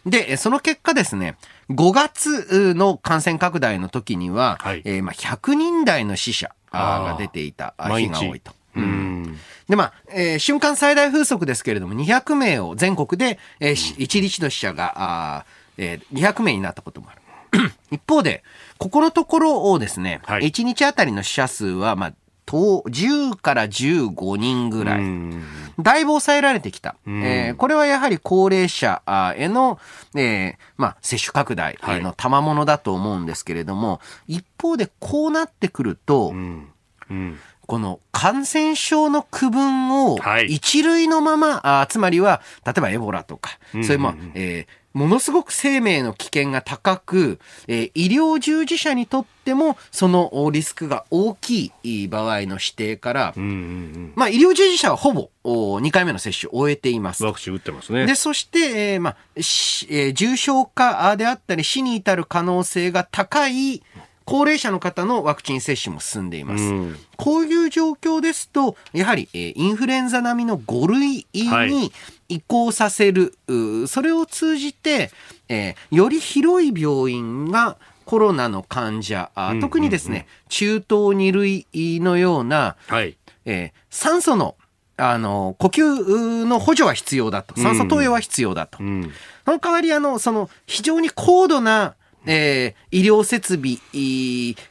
[0.07, 1.37] で、その結果ですね、
[1.69, 4.81] 5月の感染拡大の時には、はい。
[4.85, 8.53] えーまあ、100人台の死者が出ていた日が多いと。
[8.75, 9.37] うん。
[9.69, 17.21] で、まあ、えー瞬間最大風速ですけれども、200名を全国で、えーし1日の死者が、あーえー200名になったこともある。
[17.91, 18.43] 一方で、
[18.77, 22.13] ここのところをですね、はい1日あたりの死者数は、まあ、
[22.45, 24.99] と10から15人ぐらい。
[24.99, 25.43] うん
[25.79, 26.95] だいぶ抑えられてきた。
[27.07, 29.79] んえーこれはやはり高齢者あへの、
[30.15, 36.69] えーまあ、接種拡大はいの賜物だと思うんですけれども、一方でこうなってくると、うん。
[37.09, 37.39] うん。
[37.65, 54.13] この感染症の区分をはい一類のまま、あつまりは、例えばエボラとか、うんそういう、まあえーものすごく生命の危険が高く、えー医療従事者にとっても、そのおリスクが大きい場合の指定から、うんうんうん。
[54.15, 57.25] まあ、医療従事者はほぼお2回目の接種を終えています。
[57.25, 58.05] ワクチン打ってますね。
[58.05, 58.59] で、そして、
[58.93, 63.81] えーまあ、しえー重症化であったり死に至る可能性が高い
[64.25, 66.63] 高齢者の方のワクチン接種も進んでいます。
[66.63, 71.91] うんこういう状況ですと、やはり、えーインフルエンザ並みの5類はいに
[72.27, 75.11] 移行させる、うーそれを通じて、
[75.47, 81.67] えーより広い病院がコロナの患者、あうん特にですね、中等2類
[82.01, 83.15] のような、はい。
[83.45, 84.55] えー酸素の
[84.95, 87.59] あの呼吸の補助は必要だと。
[87.59, 88.77] 酸素投与は必要だと。
[88.79, 89.11] うん。
[89.45, 93.77] その代わり、あの、その、非常に高度な、えー医療設備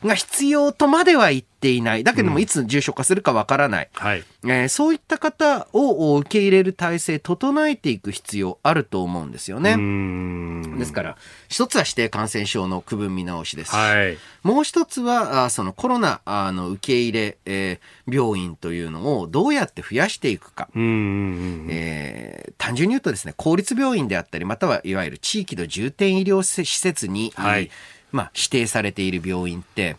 [0.05, 2.05] が必要とまでは言っていない。
[2.05, 3.89] だけども、いつ重症化するかわからない。
[3.95, 4.25] はい。
[4.45, 9.75] えーそういった方を受け入れる体制、整えていく必要あると思うんですよね。
[9.75, 11.17] うんですから、
[11.49, 14.19] 一つは指定感染症の区分見直しですし、はい。
[14.43, 20.69] もう一つは、あそのコロナあの受け入れ、えー病院というのをどうやって増やしていくか。
[20.75, 21.67] うんうんうん。
[21.71, 27.71] えー単純に言うとですね、公立病院であったり、またはいわゆる地域の重点医療施設に、はい
[28.13, 29.97] まあ、指定されている病院って、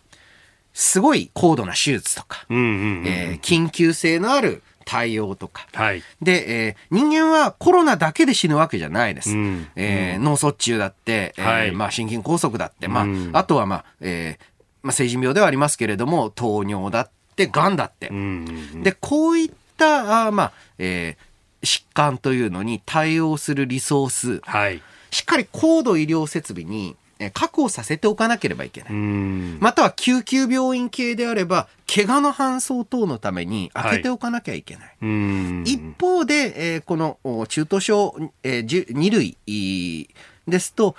[0.73, 5.67] すごい高度な手術とか、緊急性のある対応とか。
[5.73, 6.03] はい。
[6.21, 9.31] で、えー人間はコロナだけで死ぬわけじゃないです。
[9.31, 14.45] うんえー脳卒中だって、えーはいまあ、心筋梗塞だって、まあうんあとは、まあえー
[14.81, 18.09] まあ、成人病ではありますけれども、糖尿だって、癌だって。
[18.09, 18.83] うん。
[18.83, 21.33] で、こういった、あーまあ、えー
[21.65, 24.81] 疾患というのに対応するリソース、はい。
[25.11, 28.89] しっかり高度医療設備にえー確保させておかなければいけない。
[28.91, 29.57] うん。
[29.59, 34.95] または救急病院系であれば、怪我の搬送等のために開けておかなきゃいけない。
[35.01, 35.63] うん。
[35.65, 40.09] 一方で、えーこのお中等症、えー、じゅ2類
[40.47, 40.95] ですと、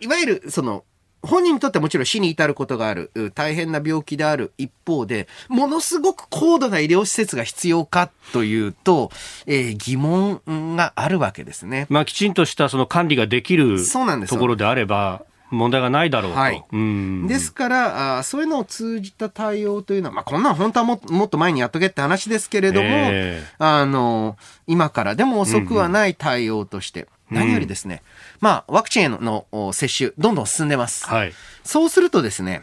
[0.00, 0.84] いわゆるその、
[1.22, 9.10] 本人にとってはもちろん死に至ることがある、う大変な病気である一方で、ものすごく高度な医療施設が必要かというと、
[9.46, 11.86] えー疑問があるわけですね。
[11.88, 16.38] まあ、きちんとしたその管理ができるそうなんですよところであれば、問題がないだろうと。
[16.38, 17.26] はいうん。
[17.26, 28.02] ですからあー、そういうのを通じた対応というのは、まあ、こんなん本当はももっと前にやっとけって話ですけれども、えあの、今からでも遅くはない対応として、何よりですね、
[28.40, 31.06] まあ、ワクチンへののお接種、どんどん進んでます。
[31.06, 31.32] はい。
[31.64, 32.62] そうするとですね、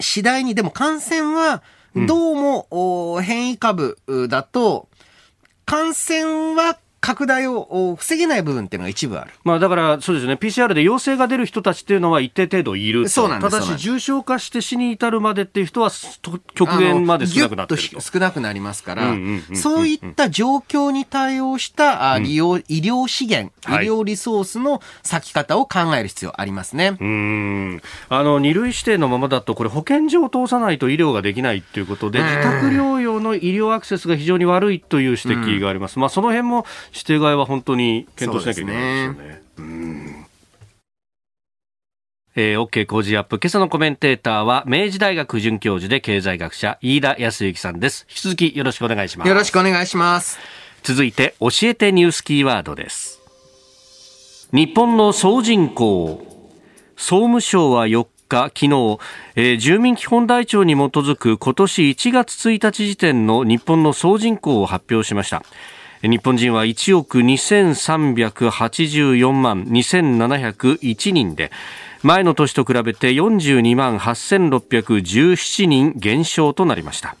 [0.00, 1.62] 次第に、でも感染は、
[1.94, 4.88] どうも、お変異株だと、
[5.66, 9.32] 感染は拡大をお防げない部分っていうのが一部ある。
[9.42, 13.08] まあだから、そうですね、PCR で陽性が出る人たちっていうのは一定程度いると。
[13.08, 17.96] そうなんですただし、重症化して死に至るまでっていう人は、と極限まで少なくなってると。
[17.96, 19.14] と少なくなりますから
[19.54, 23.86] そういった状況に対応したあ利用、医療資源、はい。
[23.86, 26.96] 医療リソースの割き方を考える必要ありますね。
[27.00, 27.82] うーん。
[28.10, 32.26] あの二類指定のままだと、これ、保健所を通さないと医療ができないということで、うん。
[32.26, 39.42] 自宅療養の医療アクセスが非常に悪いという指摘があります、まあ、その辺も指定外は本当に検討しなきゃいけないですよね。
[39.58, 40.26] うん
[42.36, 43.38] えー、OK 工事アップ。
[43.38, 48.06] 今朝のコメンテーターは、明治大学准教授で経済学者、飯田康之さんです。
[48.08, 49.28] 引き続きよろしくお願いします。
[49.28, 50.38] よろしくお願いします。
[50.82, 53.20] 続いて教えてニュースキーワードです
[54.52, 56.26] 日本の総人口
[56.96, 58.98] 総務省は4日昨日、
[59.34, 65.42] えー住民基本台帳に基づく今年1月1日時点の日本の総人口を発表しました
[66.02, 71.50] 日本人は1億2384万2701人で
[72.02, 77.16] 前の年と比べて42万8617人減少となりました。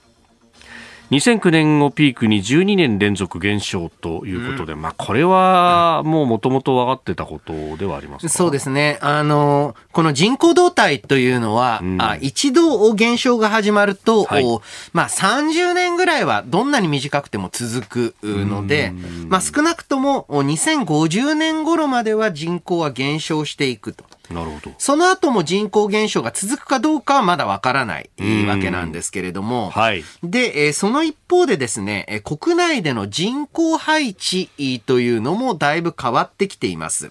[1.10, 8.98] 2009年をピークに12年連続減少ということで、うん、まあこれはもうもともと分かってたことではありますそうですね。
[9.02, 14.44] あの、この人口動態というのは、うん、あ一度減少が始まると、はい、
[14.92, 18.92] まあ30年ぐらいはどんなに短くても続くので、
[19.28, 24.04] まあ少なくとも2050年頃までは人口は減少していくと。
[24.30, 24.72] なるほど。
[24.78, 28.10] その後も人口減少が続くかどうかはまだわからない
[28.46, 30.04] わけなんですけれども、はい。
[30.22, 34.48] で、えその一方でですね、国内での人口配置
[34.86, 37.10] というのもだいぶ変わってきています。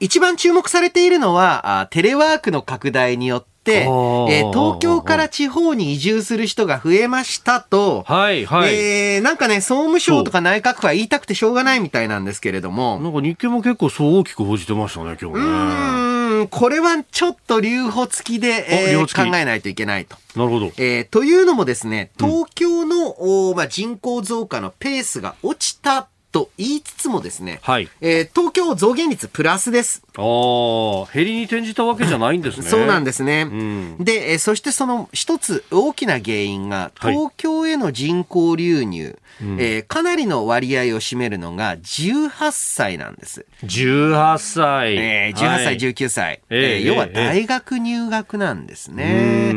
[0.00, 8.74] 一番注目されているのは、テレワークの拡大によって、えー、東京から地方に移住する人が増えましたと、はいはい。
[8.74, 12.98] えー、なんかね、総務省とか内閣府は言いたくてしょうがないみたいなんですけれども。
[13.00, 16.11] なんか日経も結構そう大きく報じてましたね、今日ね。
[16.40, 20.16] うん、これはちょっと留保付きで、えー、考えないといけないと。
[20.36, 20.66] なるほど。
[20.76, 30.02] えー、というのもですね、東京の、うん、まあ、人口増加のペースが落ちたと言いつつもですね、はい、えー、東京増減率プラスです。
[30.16, 32.66] ああ、減りに転じたわけじゃないんですね。
[32.66, 33.42] そうなんですね。
[33.42, 39.14] うん、で、えー、そしてその一つ大きな原因が、東京への人口流入、はい、
[39.58, 43.44] えー、かなりの割合を占めるのが18歳なんです。
[43.64, 44.96] 18歳。
[44.96, 46.40] えー、18歳、はい、19歳。
[46.48, 49.52] えー、要は大学入学なんですね。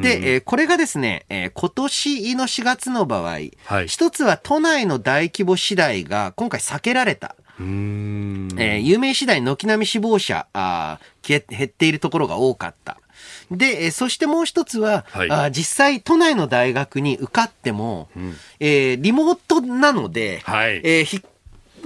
[0.00, 3.50] で、えー、これがですね、えー、今年の4月の場合、はい、
[3.86, 7.36] 一つは都内の大規模次第が今回避けられた。
[7.60, 12.98] えー、有名次第軒並み死亡者あ減っているところが多かった。
[13.50, 21.24] で、えそしてもう一つは、はい、あ実際都内の大学に受かっても、うん、えー、リモートなので、はい、えー、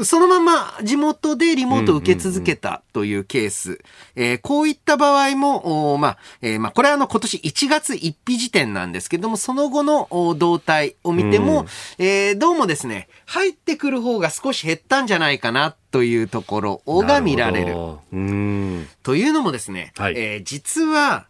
[0.05, 3.81] そのまま地元でリモートを受け続けたというケース。
[4.17, 11.63] えー、こういった場合も、まあ、えー、まあ、これはあの今年1月1日時点なんですけども、その後の動態を見ても、
[11.99, 17.69] うん、えー、どうもですね、入ってくる方が少し減ったんじゃないかなというところが見られる。
[17.69, 21.27] るというのもですね、はい、えー、実は、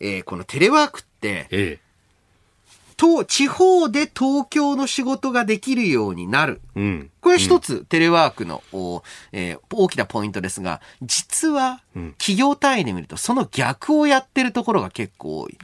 [0.00, 1.81] えー、このテレワークって、ええ
[3.02, 6.60] と、地方で東京の仕事ができるようになる。
[6.76, 8.62] うん、これ一つ、テレワークの、
[9.32, 11.80] えー、大きなポイントですが、実は、
[12.18, 15.58] 企業単位で見ると、その逆をやってるところが結構多い。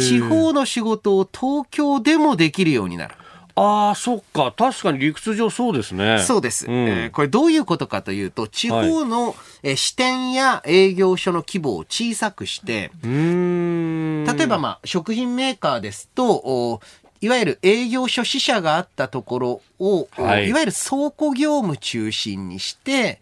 [0.00, 3.16] 地方の仕事を東京でもできるようになる。
[3.60, 4.52] ああ、そっか。
[4.56, 6.20] 確かに理屈上そうですね。
[6.20, 6.66] そうです。
[6.66, 9.34] うん、えー、これどういうことかというと、地方の、はい、
[9.64, 16.80] え支店や営業所の規模を小さくして、例えば、まあ、食品メーカーですと、
[17.20, 23.20] いわゆる営業所支社があったところを、はい、いわゆる倉庫業務中心にして、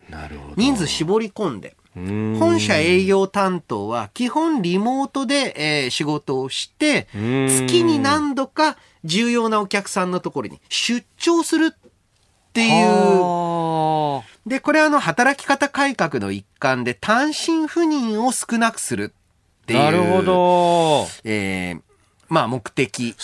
[0.56, 11.90] 人数絞り込んで、本社営業担当は基本リモートで、えー、仕事をして、月に何度か重要なお客さんのところに出張するっ
[12.52, 14.22] ていう。
[14.46, 19.14] で、これはあの、働き方改革の一環で単身赴任を少なくする
[19.62, 19.78] っていう。
[19.78, 21.06] なるほど。
[21.24, 21.80] えー、
[22.28, 23.14] まあ目的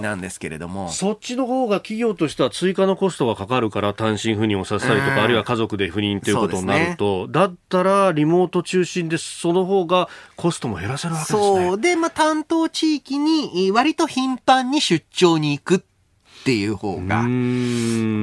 [0.00, 11.66] なんですけれどもそっちの方が企業としては追加のコストがかかるから単身赴任をさせたりとか、あるいは家族で赴任ということになると、ね、だったらリモート中心でその方がコストも減らせるわけですね。
[11.68, 15.80] そうで、まあ、担当地域に割と頻繁に出張に行くっ
[16.44, 17.24] ていう方が。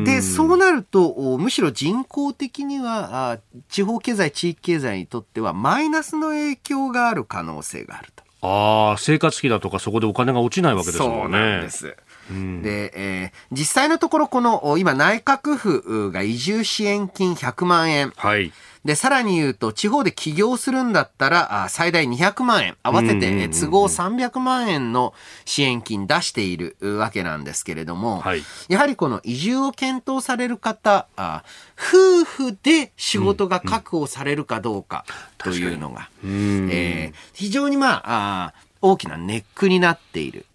[0.06, 8.24] で、そうなると、むしろ人口的には、地方経済、地域経済にとってはマイナスの影響がある可能性があると。
[8.46, 11.14] ああ、生活費だとかそこでお金が落ちないわけですもんね。
[11.22, 11.96] そうなんです。
[12.30, 18.12] うん、で、えー、実際のところこの、今内閣府が移住支援金100万円。
[18.18, 18.52] はい。
[18.86, 25.14] で、さらに言うと、地方で起業するんだったら、最大200万円、合わせて都合300万円の
[25.46, 31.08] 支援金出しているわけなんですけれども、はい、やはりこの移住を検討される方、
[31.78, 35.06] 夫婦で仕事が確保されるかどうか
[35.38, 40.46] というのが、えー、非常にまあ大きなネックになっている。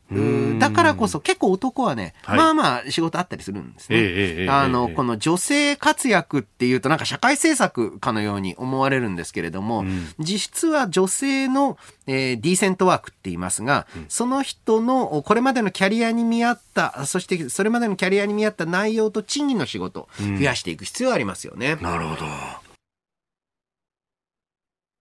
[0.59, 3.97] だからこそ結構男はね、はい、まあまあ仕事あったりするんですね。
[3.99, 21.77] えあの、この女性活躍っていうとなんか社会政策かのように思われるんですけれども、うん、実質は女性の、えー、ディーセントワークって言いますが、うん、その人のこれまでのキャリアに見合った、そしてそれまでのキャリアに見合った内容と賃金の仕事、増やしていく必要がありますよね。
[21.83, 22.68] なるほど。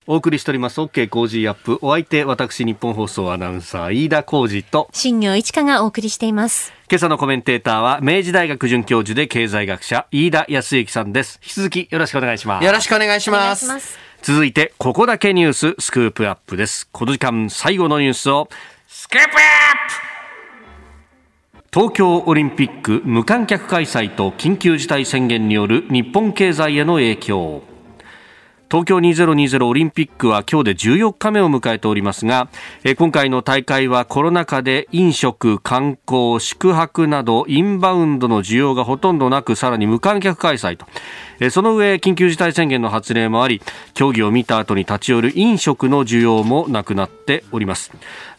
[0.09, 1.79] お送りしております OK 工事アップ。
[1.81, 4.87] お相手私日本放送アナウンサー飯田浩二と。
[4.93, 6.71] 新業一華がお送りしています。
[6.89, 11.41] 今朝のコメンテーターは明治大学准教授で経済学者飯田康之さんです。
[11.43, 12.65] 引き続きよろしくお願いします。
[12.65, 13.99] よろしくお願いします。
[14.21, 16.87] 続いてここだけニューススクープアップです。
[16.93, 18.47] この時間最後のニュースを。
[18.87, 19.37] スクープアップ!
[21.73, 27.61] 東京オリンピック無観客開催と緊急事態宣言による日本経済への影響
[28.69, 32.49] 東京2020オリンピックは今日で14日目を迎えておりますが、
[32.97, 40.85] 今回の大会はコロナ禍で飲食、観光、宿泊などインバウンドの需要がほとんどなく、さらに無観客開催と。
[41.51, 43.61] その上、緊急事態宣言の発令もあり、
[43.93, 47.91] 競技を見た後に立ち寄る飲食の需要もなくなっております。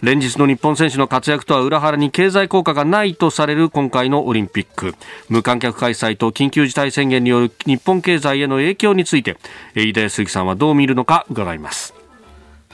[0.03, 4.95] 連日の日本選手の活躍とは裏腹に経済効果がないとされる今回のオリンピック。
[5.29, 9.37] 無観客開催と緊急事態宣言による日本経済への影響について、
[9.75, 11.95] 飯田鈴木さんはどう見るのか伺います。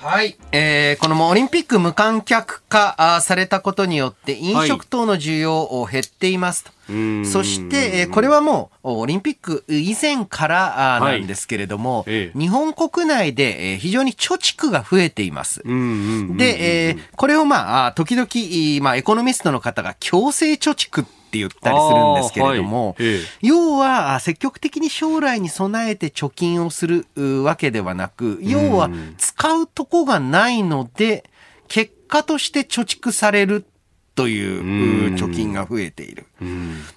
[0.04, 0.36] はい。
[0.52, 6.73] えー、このオリンピック無観客化されたことによって飲食等の需要減っていますと。
[6.86, 15.62] はい、そして、えー、これはもうオリンピック以前からなんですけれども、はい、日本国内で非常に貯蓄が増えています。
[15.62, 21.04] で、えー、これをまあ、時々、まあ、エコノミストの方が強制貯蓄っ
[21.34, 23.06] て言ったりするんですけれども、はい。
[23.06, 27.06] ええ、要は積極的に将来に備えて貯金をする
[27.42, 31.24] わけではなく、要は使うとこがないので、
[31.68, 33.64] 結果として貯蓄される
[34.14, 36.26] という貯金が増えている。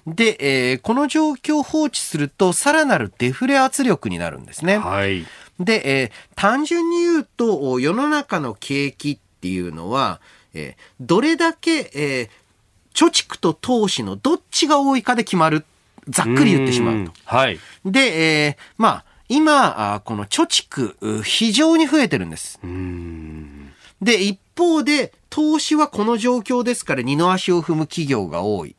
[0.06, 0.36] で、
[0.70, 4.78] えー、この状況を放置すると、さらなるデフレ圧力になるんですね。
[4.78, 5.26] はい、
[5.58, 10.20] で、えー、単純に言うと、世の中の景気っていうのは、
[10.54, 12.28] えー、どれだけ、えー、
[12.94, 15.64] 貯蓄と投資のどっちが多いかで決まる。
[16.08, 17.12] ざっくり言ってしまうと。
[17.24, 17.58] はい。
[17.84, 22.58] で、えー、まあ、今、この貯蓄、非常に増えてるんです。
[24.00, 28.74] で、一方で、投資はこの状況ですから二の足を踏む企業が多い。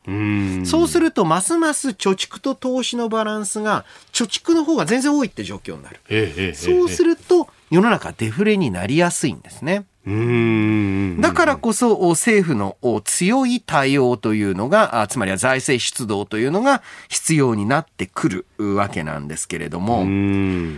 [0.64, 6.54] そうすると、ますます貯蓄と投資のバランスが、貯蓄の方が全然多いって状況になる。
[6.54, 9.84] そうすると、世の中デフレになりやすいんですね。
[10.06, 20.00] だからこそ政府の強い対応というのが、つまりは財政出動というのが必要になってくるわけなんですけれども、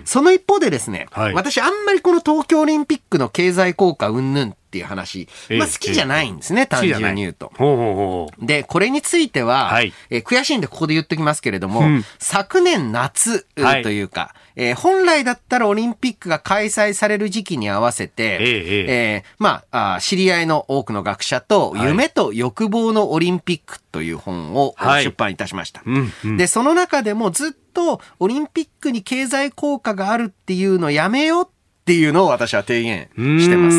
[0.05, 7.53] その一方でですね、はい、私あんまりこの東京オリンピックの経済効果云々っていう話、まあ好きじゃないんですね、単純に言うと。
[8.41, 13.47] で、これについては、はい、え悔しいんでここで言っときますけれども、うん、昨年夏
[13.83, 25.83] というか、はい、えー、本来だったらオリンピックが開催される時期に合わせて、えー、えー、まあ知り合いの多くの学者と、夢と欲望のオリンピックという本を出版いたしました。
[25.85, 31.52] うんうん、で、その中でもずっとオリンピックに経済効果があるっていうのをやめようっ
[31.85, 33.77] ていうのを私は提言してます。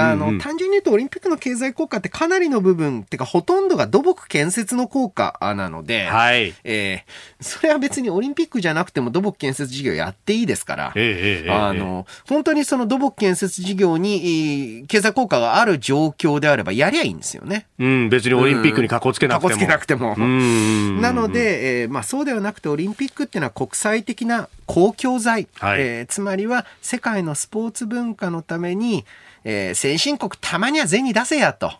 [0.00, 6.54] あの、単純に言うとオリンピックの経済効果ってかなりの部分、ってかほとんどが土木建設の効果なので、はい。
[6.64, 17.66] えー、それは別にオリンピックじゃなくても土木建設事業やっていいですから、えー、あの、本当にその土木建設事業に経済効果がある状況であればやりゃいいんですよね。
[17.78, 19.48] うん、別にオリンピックにかこつけなくても。
[19.50, 20.16] かこつけなくても。
[20.16, 29.04] なので、えー、まあそうではなくてオリンピックっていうのは国際的な公共財、はい、えー、つまりは世界のスポーツ文化のために、
[29.44, 31.72] えー、先進国たまには銭出せやと。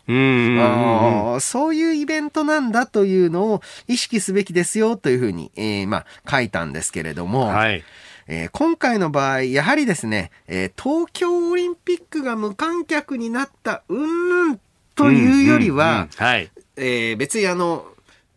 [1.39, 7.83] そういうイベントなんだというのを意識すべきですよというふうに、えー、まあ、書いたんですけれども、はい、
[8.27, 14.59] えー、今回の場合、やはりですね、えー、東京オリンピックが無観客になったうんぬ
[14.95, 16.07] というよりは、
[16.75, 17.85] 別にあの、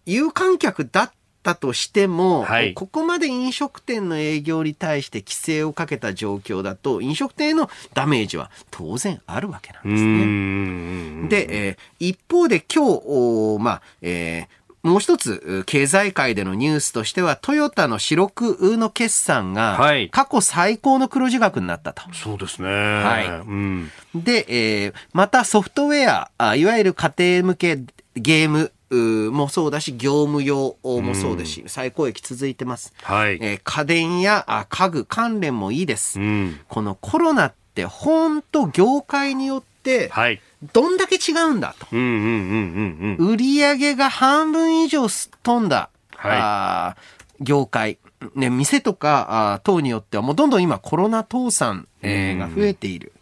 [0.06, 11.28] 有観客だっったとしても、はい、ここまで飲食店の営業に対して規制をかけた状況だと、飲食店へのダメージは当然あるわけなんですね。
[11.28, 19.78] で、えー、一方で今日、まあ、えーもう一つ、経済界でのニュースとしては、トヨタの四六の決算が、
[20.10, 22.00] 過去最高の黒字額になったと。
[22.00, 22.68] はい、そうですね。
[22.70, 23.26] はい。
[23.26, 27.78] うん、で、えー、またソフトウェアいわゆる家庭向け
[28.16, 32.92] ゲームもそうだし、業務用もそうですし、うん、最高益続いてます。
[33.02, 33.38] はい。
[33.40, 36.20] えー、家電や家具関連もいいです。
[36.20, 40.40] うん、このコロナって本当業界によって、はい。
[40.72, 41.86] どんだけ違うんだと。
[41.92, 46.96] 売り上げが半分以上すっ飛んだ、はい、あ
[47.40, 47.98] 業界。
[48.34, 53.12] ね、店とかあ等によってはもうどんどん今コロナ倒産、えー、が増えている。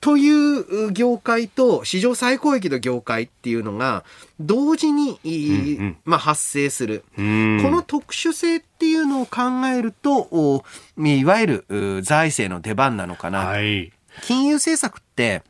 [0.00, 4.04] という業界と史上最高益の業界っていうのが
[4.40, 7.04] 同時に、うんうん、まあ、発生する。
[7.16, 10.64] この特殊性っていうのを考えると、
[10.96, 13.46] いわゆる財政の出番なのかな。
[13.46, 13.92] はい、
[14.22, 15.42] 金融政策って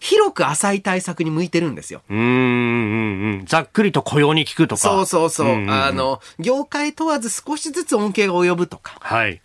[0.00, 2.02] 広く浅い対策に向いてるんですよ。
[2.08, 3.46] うんうんうん。
[3.46, 4.80] ざっくりと雇用に効くとか。
[4.80, 5.48] そうそうそう。
[5.48, 8.98] うんうんあの、業界問わず少しずつ恩恵が及ぶとか。
[9.00, 9.42] はい。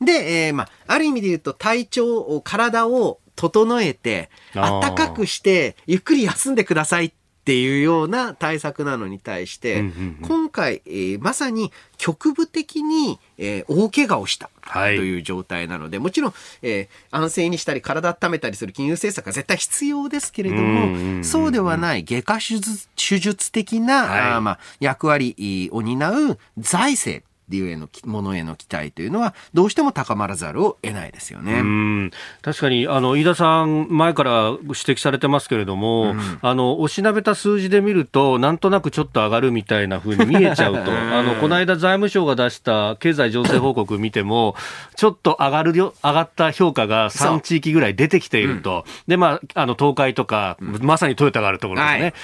[0.00, 7.12] で、えー、まあ、ある意味で言うと体調、体を整えて、暖かくして、ゆっくり休んでくださいっ
[7.42, 9.90] っていうような対策なのに対して、
[10.22, 14.94] 今回、えーまさに局部的に、えー大怪我をしたとはい。
[14.94, 24.20] いう状態なので、もちろん、えー安静にしたり体温めたりする金融政策は絶対必要ですけれども、そうではない外科手術手術的な、はい。
[24.20, 27.26] あーまあ、役割を担う財政
[27.56, 31.60] いうへのものへの期待というのはどうしても高まらざるを得ないですよね。
[31.60, 32.10] うん。
[32.42, 44.56] 確かにあの飯田さん、前から指摘されてますけれども、あのおしなべた数字で見ると、なんとなくちょっと上がるみたいな風に見えちゃうと、 あのこの間、財務省が出した経済情勢報告見ても、
[44.96, 52.02] ちょっと上がるよ上がった評価が3地域ぐらい出てきていると、でまあ、あの東海とか、まさにトヨタがあるところですね。
[52.02, 52.14] はい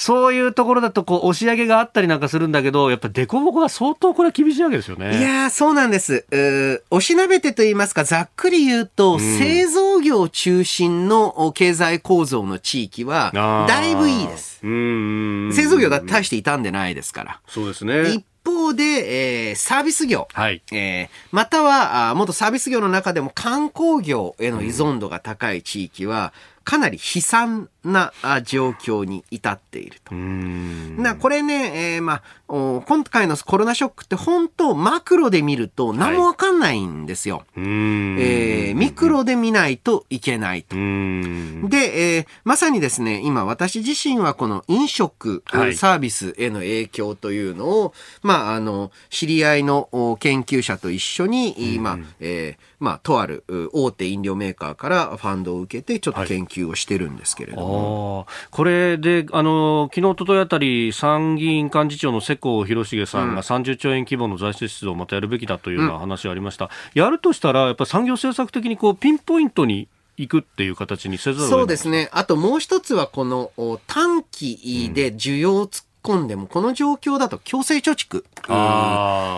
[0.00, 5.18] そういうところだとこう押し上げがあったりなんかするんだけど、やっぱ凸凹が相当これは厳しいわけですよね。
[5.18, 6.24] いやー、そうなんです。
[6.30, 13.32] うーおしなべてと言いますか、ざっくり言うと、製造業中心のお経済構造の地域は、
[13.68, 14.60] だいぶいいです。
[14.62, 17.40] うん製造業だって大して傷んでないですから。
[17.48, 18.24] そうですね一。
[18.44, 20.26] 方で、えーサービス業。
[20.32, 20.62] はい。
[20.72, 26.32] えーまたは、あー元サービス業の中でも観光業への依存度が高い地域は、
[26.64, 30.14] かなり悲惨なあ状況に至っていると。
[30.14, 37.44] うんなこれね、えーまあ、お今回のコロナショックって本当マクロで見ると何もわかんないんですよ。
[37.56, 40.76] うんえーミクロで見ないといけないと。
[40.76, 57.66] うんで、えーまさにですね、今私自身はこの飲食、はいサービスへの影響というのを、まあ、あの、知り合いのお研究者と一緒に、今、えーまあ、とあるう大手飲料メーカーからファンドを受けて、ちょっと研究をしてるんですけれども。
[57.66, 72.08] ああこれで、あの昨日一昨日あたり、参議院幹事長の世耕弘成さんが30兆円規模の財政出動をまたやるべきだというような話がありました、やるとしたら、やっぱり産業政策的にこうピンポイントに行くっていう形にせざるそうですね。
[72.12, 78.24] あともう一つはこのお短期で需要を突っ込んでも、この状況だと強制貯蓄。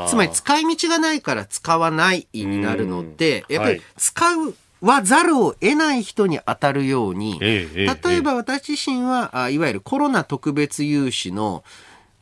[0.08, 3.54] つまり使い道がないから使わないになるので、うん。
[3.54, 3.82] やっぱりはい。
[3.96, 11.64] 使うはざるを得ない人に当たるように、例えば私自身は、あいわゆるコロナ特別融資の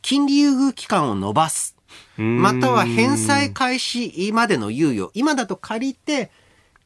[0.01, 1.75] 金利優遇期間を延ばす。
[2.17, 5.11] うんまたは返済開始までの猶予。
[5.13, 6.31] 今だと借りて、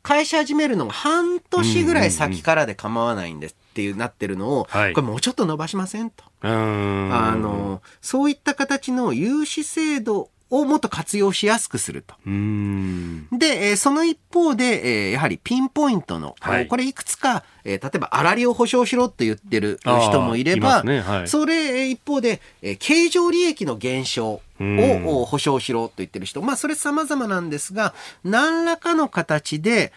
[0.03, 6.23] 返し始めるのが半年ぐらい先からで構わないんですっていうなってるのを、はいこれもうちょっと伸ばしませんと。
[6.43, 12.13] うんあの、そういった形の融資制度をもっと活用しやすくすると。
[12.27, 13.27] うん。
[13.31, 16.67] で、えーその一方で、えーやはりピンポイントの、はい。
[16.67, 21.27] これいくつか、えー例えば、粗利を保証しろって言ってる人もいれば、ねはい。
[21.27, 24.77] それ一方で、えー経常利益の減少うん。
[24.79, 27.93] をお保証しろと言ってる人、まあ、それ様々なんですが、
[28.23, 29.91] 何らかの形で、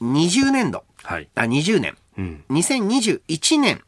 [0.00, 1.28] 2020年度、はい。
[1.34, 2.44] あ、20年、うん。
[2.50, 3.82] 2021年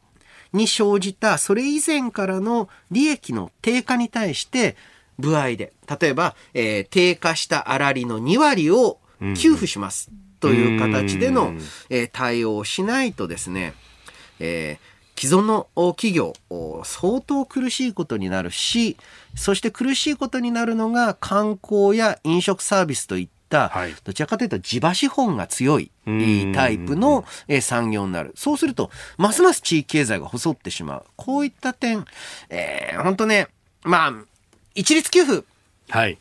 [0.52, 4.76] に生じたそれ以前からの利益の低下に対して
[5.20, 5.72] 歩合で。
[6.00, 8.98] 例えば、えー低下した粗利の2割を
[9.36, 10.10] 給付します。
[10.40, 11.60] という形での、うん。
[11.90, 13.74] えー対応をしないとですね、
[14.38, 14.90] えー
[15.20, 18.96] 既存のお企業お相当苦しいことになるし
[19.36, 23.94] そして苦しいことになるのが観光や飲食サービスといった、はい。
[24.02, 26.52] どちらかというと地場資本が強いうん。
[26.54, 28.32] タイプのえー産業になる。
[28.34, 31.04] そうすると、ますます地域経済が細ってしまう。
[31.16, 32.06] こういった点、
[32.48, 33.48] えー、本当ね、
[33.82, 34.14] まあ、
[34.80, 35.46] 一律給付、
[35.88, 36.18] はい。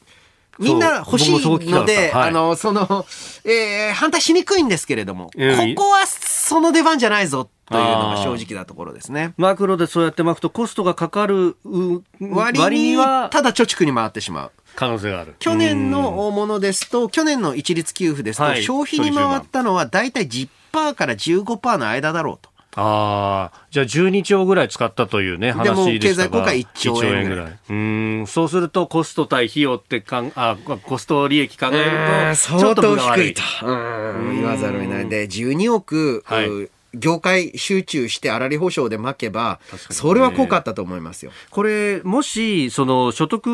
[0.59, 3.05] みんな欲しいので、はいあの、その、
[3.45, 9.33] えー反対しにくいんですけれども、うんここはその出番じゃないぞというのが正直なところですね。
[9.37, 14.51] マクロでそうやって巻くとコストがかかるう割にはただ貯蓄に回ってしまう。
[14.75, 15.35] 可能性がある。
[15.39, 22.49] 去年のものですと、去年の一律給付ですと、はい消費に回ったのは大体10%から15%の間だろうと。
[22.81, 26.29] ああ、じゃあ12兆ぐらい使ったというね、話でしたが。
[26.29, 27.45] 経済効果1兆円ぐらい。
[27.47, 33.33] 1うーん、そうするとコスト対費用ってかん、あ、コスト利益考えると、ちょっと分が悪い。
[33.33, 33.41] と。
[33.65, 35.09] うん言わざるを得ない。
[35.09, 36.47] で、12億、はい。
[36.47, 39.59] う業界集中して粗利保証で巻けば、
[39.91, 41.31] それは効果あったと思いますよ。
[41.51, 43.45] これ、もし、その、所得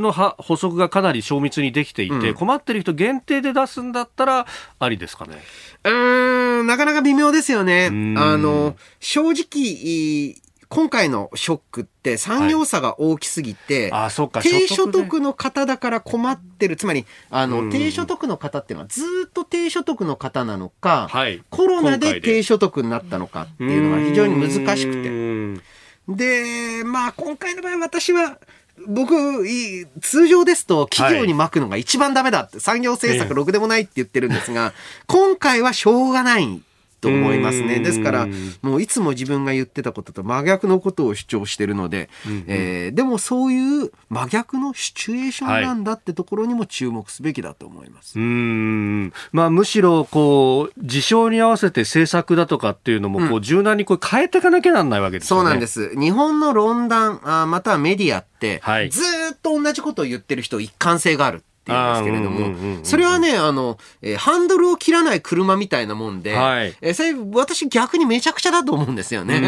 [0.00, 4.46] のは補足がかなり詳密にできていて、うん困ってる人限定で出すんだったら、
[4.78, 5.36] ありですかね？
[5.84, 8.18] うーん、なかなか微妙ですよねん。
[8.18, 10.34] あの、正直、
[10.70, 16.76] 今回のショックって産業差が大きすぎて、あ、そうか、低所所得の方だから困ってる。
[16.76, 17.70] つまり、あの、うん。
[17.70, 21.42] 低所得の方っていうのはずーっと低所得の方なのか、はい。
[21.50, 25.58] コロナでで低所得になったのかっていうのが非常に難しくて。
[25.58, 26.84] て。
[26.84, 28.38] で、まあ今回の場合私は、
[28.86, 34.72] 僕、い通常ですと企業に巻くのが一番ダメだって、産業政策ろくでもないって言ってるんですが、
[35.08, 36.62] 今回はしょうがない
[37.00, 37.80] と思いますね。
[37.80, 38.28] ですから、
[38.62, 48.18] もういつも自分が言ってたことと真逆のことを主張してるので、うんうん、えー、でもそういう真逆のシチュエーションなんだってところにも注目すべきだと思います。
[48.18, 55.40] はい、うんまあ、むしろこう事象に合わせて政策だとかっていうのもこう柔軟にこう変えていかなきゃなんないわけですよね。
[55.42, 55.98] そうなんです。
[55.98, 59.02] 日本の論壇あまたはメディアって、はい、ず
[59.34, 61.42] っと同じことを言ってる人一貫性がある。
[61.60, 69.40] っていうんですけれども、それはね、あの、えー、ハンドルを切らない車みたいなもんで、はい、えー、それ私逆にめちゃくちゃだと思うんですよね。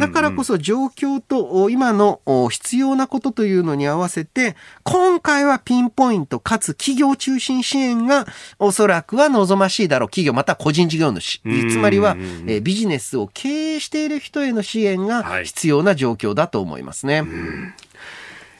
[0.00, 2.20] だからこそ状況と今の
[2.50, 8.26] 必要なことというのに合わせて、今回はピンポイントかつ企業中心支援が
[8.58, 10.08] おそらくは望ましいだろう。
[10.08, 11.40] 企業また個人事業主。
[11.70, 17.20] つまりは、えー、ビジネスを経営している人への支援が必要な状況だと思いますね。
[17.20, 17.28] はい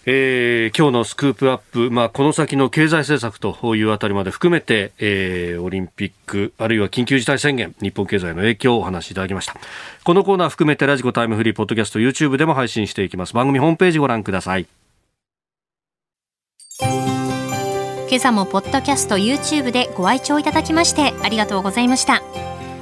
[0.05, 9.55] えー、今日のスクープアップ、まあ、この先の経済政策というあたりまで含めて、えー、オリンピック、あるいは緊急事態宣言、日本経済の影響をお話しいただきました。
[10.05, 13.34] このコーナー含めて radiko タイムフリー、ポッドキャスト、YouTube でも配信していきます。
[13.34, 14.66] 番組ホームページご覧ください。
[18.12, 22.51] 今朝もポッドキャスト、YouTube でご愛聴いただきましてありがとうございました。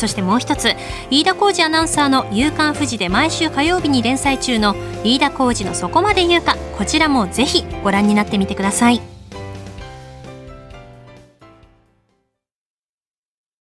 [0.00, 0.74] そしてもう一つ
[1.10, 4.74] 飯田浩二アナウンサーの「夕刊富士」で毎週火曜日に連載中の
[5.04, 9.19] 飯田浩二の「そこまで言うか」こちらもぜひご覧になってみてください。